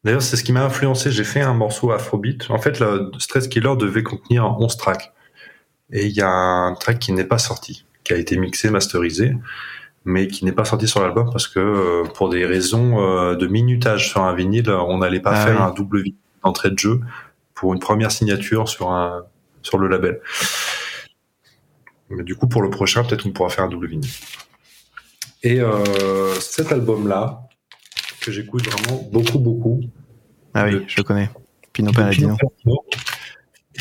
[0.05, 1.11] D'ailleurs, c'est ce qui m'a influencé.
[1.11, 2.51] J'ai fait un morceau Afrobeat.
[2.51, 5.13] En fait, le Stress Killer devait contenir 11 tracks.
[5.91, 9.35] Et il y a un track qui n'est pas sorti, qui a été mixé, masterisé,
[10.05, 13.47] mais qui n'est pas sorti sur l'album parce que euh, pour des raisons euh, de
[13.47, 15.63] minutage sur un vinyle, on n'allait pas Ah faire oui.
[15.63, 17.01] un double vinyle d'entrée de jeu
[17.55, 19.25] pour une première signature sur un
[19.63, 20.21] sur le label.
[22.11, 24.11] Mais du coup, pour le prochain, peut-être on pourra faire un double vinyle.
[25.43, 27.41] Et euh, cet album-là,
[28.21, 29.81] que j'écoute vraiment beaucoup, beaucoup,
[30.55, 31.31] Ah oui, le- je le connais.
[31.73, 32.37] Pino de Palladino.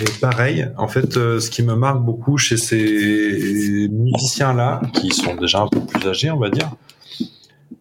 [0.02, 5.36] Et pareil, en fait, euh, ce qui me marque beaucoup chez ces musiciens-là, qui sont
[5.36, 6.72] déjà un peu plus âgés, on va dire,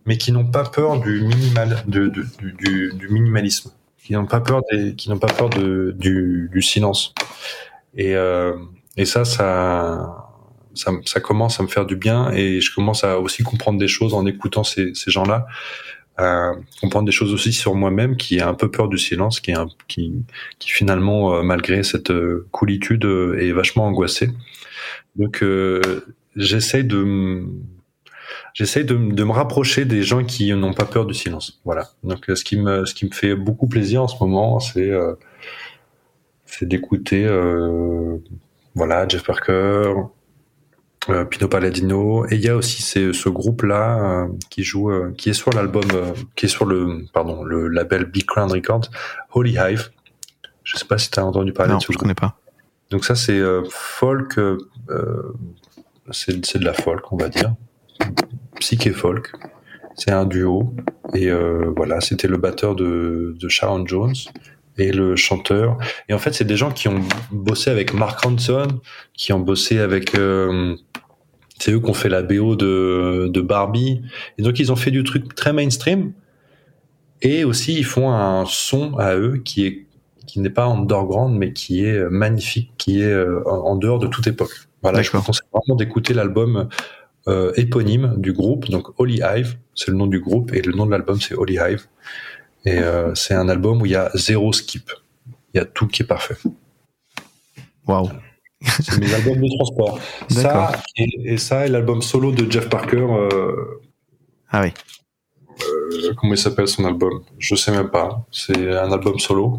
[0.05, 2.25] mais qui n'ont pas peur du minimal, de- du,
[2.59, 3.71] du- du minimalisme,
[4.05, 7.15] qui n'ont pas peur des, qui n'ont pas peur de, du, du silence.
[7.97, 8.57] Et, euh,
[8.99, 10.29] et ça, ça,
[10.75, 13.89] ça, ça commence à me faire du bien, et je commence à aussi comprendre des
[13.89, 15.47] choses en écoutant ces, ces gens-là,
[16.81, 19.68] comprendre des choses aussi sur moi-même, qui a un peu peur du silence, qui un,
[19.89, 20.12] qui,
[20.59, 24.31] qui finalement, euh, malgré cette euh, coolitude, euh, est vachement angoissé.
[25.16, 26.05] Donc, euh,
[26.37, 27.45] j'essaye de,
[28.55, 31.61] j'essaye de, de me rapprocher des gens qui n'ont pas peur du silence.
[31.64, 31.89] Voilà.
[32.03, 34.91] Donc, ce qui me, ce qui me fait beaucoup plaisir en ce moment, c'est,
[36.47, 37.27] c'est d'écouter,
[38.75, 39.93] voilà, Jeff Parker,
[41.31, 45.31] Pino Palladino, et il y a aussi ces- ce groupe-là euh, qui joue, euh, qui
[45.31, 48.89] est sur l'album, euh, qui est sur le, pardon, le label Big Crown Records,
[49.33, 49.91] Holy Hive.
[50.63, 52.03] Je sais pas si tu as entendu parler Non, de ce je groupe.
[52.03, 52.37] connais pas.
[52.91, 54.59] Donc ça, c'est euh, folk, euh,
[54.91, 55.33] euh,
[56.13, 57.53] c'est c'est de la folk, on va dire,
[58.61, 59.33] psyché folk.
[59.97, 60.73] C'est un duo
[61.15, 64.15] et euh, voilà, c'était le batteur de, de Sharon Jones
[64.79, 65.77] et le chanteur.
[66.09, 67.01] Et en fait, c'est des gens qui ont
[67.31, 68.81] bossé avec Mark Ronson,
[69.15, 70.15] qui ont bossé avec.
[70.15, 70.77] euh,
[71.59, 74.03] c'est eux qui ont fait la BO de, de Barbie.
[74.39, 76.13] Et donc, ils ont fait du truc très mainstream.
[77.21, 79.87] Et aussi, ils font un son à eux qui est
[80.27, 84.27] qui n'est pas underground, mais qui est magnifique, qui est euh, en dehors de toute
[84.27, 84.53] époque.
[84.81, 86.69] Voilà, je vous conseille vraiment d'écouter l'album
[87.29, 90.87] euh, éponyme du groupe, donc Holy Hive, c'est le nom du groupe, et le nom
[90.87, 91.87] de l'album c'est Holy Hive.
[92.65, 94.91] Et euh, c'est un album où il y a zéro skip.
[95.53, 96.37] Il y a tout qui est parfait.
[97.87, 98.09] Waouh.
[98.65, 99.99] C'est mes albums de transport.
[100.29, 102.99] Ça et, et ça et l'album solo de Jeff Parker.
[103.11, 103.81] euh,
[104.51, 104.73] Ah oui.
[105.63, 107.23] euh, comment il s'appelle son album?
[107.39, 108.25] Je sais même pas.
[108.31, 109.59] C'est un album solo.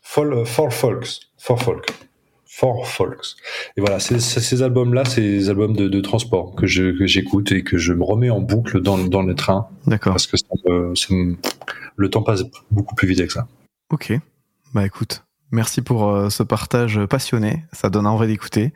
[0.00, 1.20] For Folks.
[1.38, 1.86] For Folk.
[2.44, 3.34] For Folks.
[3.76, 7.64] Et voilà, ces albums-là, c'est les albums de, de transport que je que j'écoute et
[7.64, 10.12] que je me remets en boucle dans, dans les trains D'accord.
[10.12, 11.36] parce que ça me- ça me-
[11.96, 13.48] le temps passe beaucoup plus vite avec ça.
[13.90, 14.12] Ok.
[14.74, 17.64] Bah écoute, merci pour euh, ce partage passionné.
[17.72, 18.72] Ça donne envie d'écouter.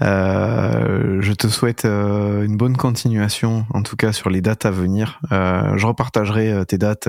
[0.00, 4.70] Euh, je te souhaite euh, une bonne continuation, en tout cas sur les dates à
[4.70, 5.20] venir.
[5.32, 7.08] Euh, je repartagerai euh, tes dates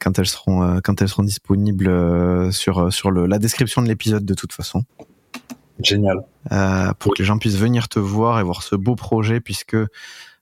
[0.00, 3.88] quand elles seront euh, quand elles seront disponibles euh, sur sur le, la description de
[3.88, 4.84] l'épisode de toute façon.
[5.78, 6.22] Génial.
[6.50, 9.76] euh, pour que les gens puissent venir te voir et voir ce beau projet, puisque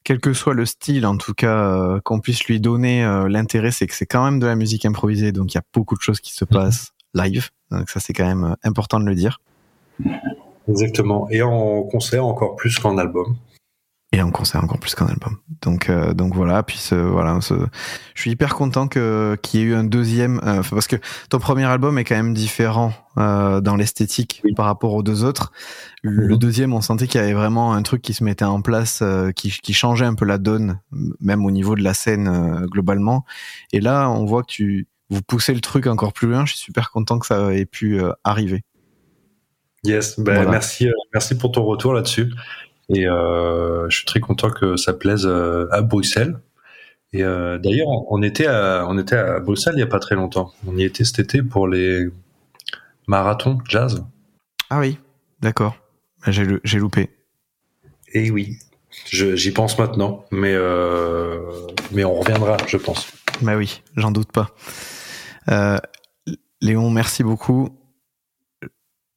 [0.05, 3.73] quel que soit le style, en tout cas, euh, qu'on puisse lui donner euh, l'intérêt,
[3.73, 6.01] c'est que c'est quand même de la musique improvisée, donc il y a beaucoup de
[6.03, 9.41] choses qui se passent live, donc ça c'est quand même euh, important de le dire.
[10.69, 11.29] Exactement.
[11.31, 13.37] Et en concert encore plus qu'en album.
[14.12, 15.39] Et en concert encore plus qu'un album.
[15.61, 17.67] Donc euh, donc voilà, puis ce- voilà, ce-
[18.15, 20.97] je suis hyper content que qu'il y ait eu un deuxième, euh, parce que
[21.31, 24.55] ton premier album est quand même différent euh, dans l'esthétique Oui.
[24.55, 25.51] par rapport aux deux autres.
[26.03, 26.39] Le Mhm.
[26.39, 29.03] deuxième, on sentait qu'il y avait vraiment un truc qui se mettait en place,
[29.35, 30.79] qui qui changeait un peu la donne,
[31.21, 33.25] même au niveau de la scène globalement.
[33.73, 36.45] Et là, on voit que tu vous poussez le truc encore plus loin.
[36.47, 38.63] Je suis super content que ça ait pu euh, arriver.
[39.85, 40.51] Yes, ben, Voilà.
[40.51, 42.33] merci, euh, merci pour ton retour là-dessus.
[42.89, 46.39] Et euh, je suis très content que ça plaise à Bruxelles.
[47.13, 50.15] Et euh, d'ailleurs, on était à, on était à Bruxelles il y a pas très
[50.17, 50.53] longtemps.
[50.67, 52.09] On y était cet été pour les
[53.07, 54.05] marathons jazz.
[54.71, 54.99] Ah oui,
[55.41, 55.77] d'accord.
[56.27, 57.11] J'ai le- j'ai loupé.
[58.13, 58.57] Et oui,
[59.07, 61.39] je- j'y pense maintenant, mais euh,
[61.93, 63.07] mais on reviendra, je pense.
[63.43, 64.51] Bah oui, j'en doute pas.
[65.51, 65.78] Euh,
[66.61, 67.68] Léon, merci beaucoup.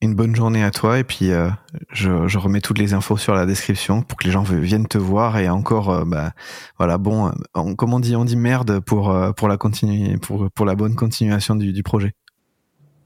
[0.01, 1.49] Une bonne journée à toi et puis euh,
[1.91, 5.39] je, remets toutes les infos sur la description pour que les gens viennent te voir
[5.39, 6.33] et encore euh, bah
[6.77, 10.65] voilà bon euh, on, comme on dit on dit merde pour pour la pour pour
[10.67, 12.13] la bonne continuation du, du projet.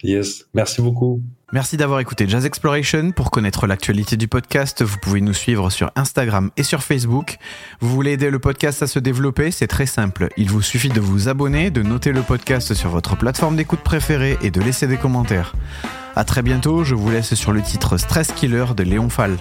[0.04, 1.22] Yes, merci beaucoup.
[1.54, 3.12] Merci d'avoir écouté Jazz Exploration.
[3.12, 7.38] Pour connaître l'actualité du podcast, vous pouvez nous suivre sur Instagram et sur Facebook.
[7.82, 9.52] Vous voulez aider le podcast à se développer?
[9.52, 10.30] C'est très simple.
[10.38, 14.38] Il vous suffit de vous abonner, de noter le podcast sur votre plateforme d'écoute préférée
[14.42, 15.54] et de laisser des commentaires.
[16.16, 19.38] A très bientôt, je vous laisse sur le titre Stress Killer de Léon Fall.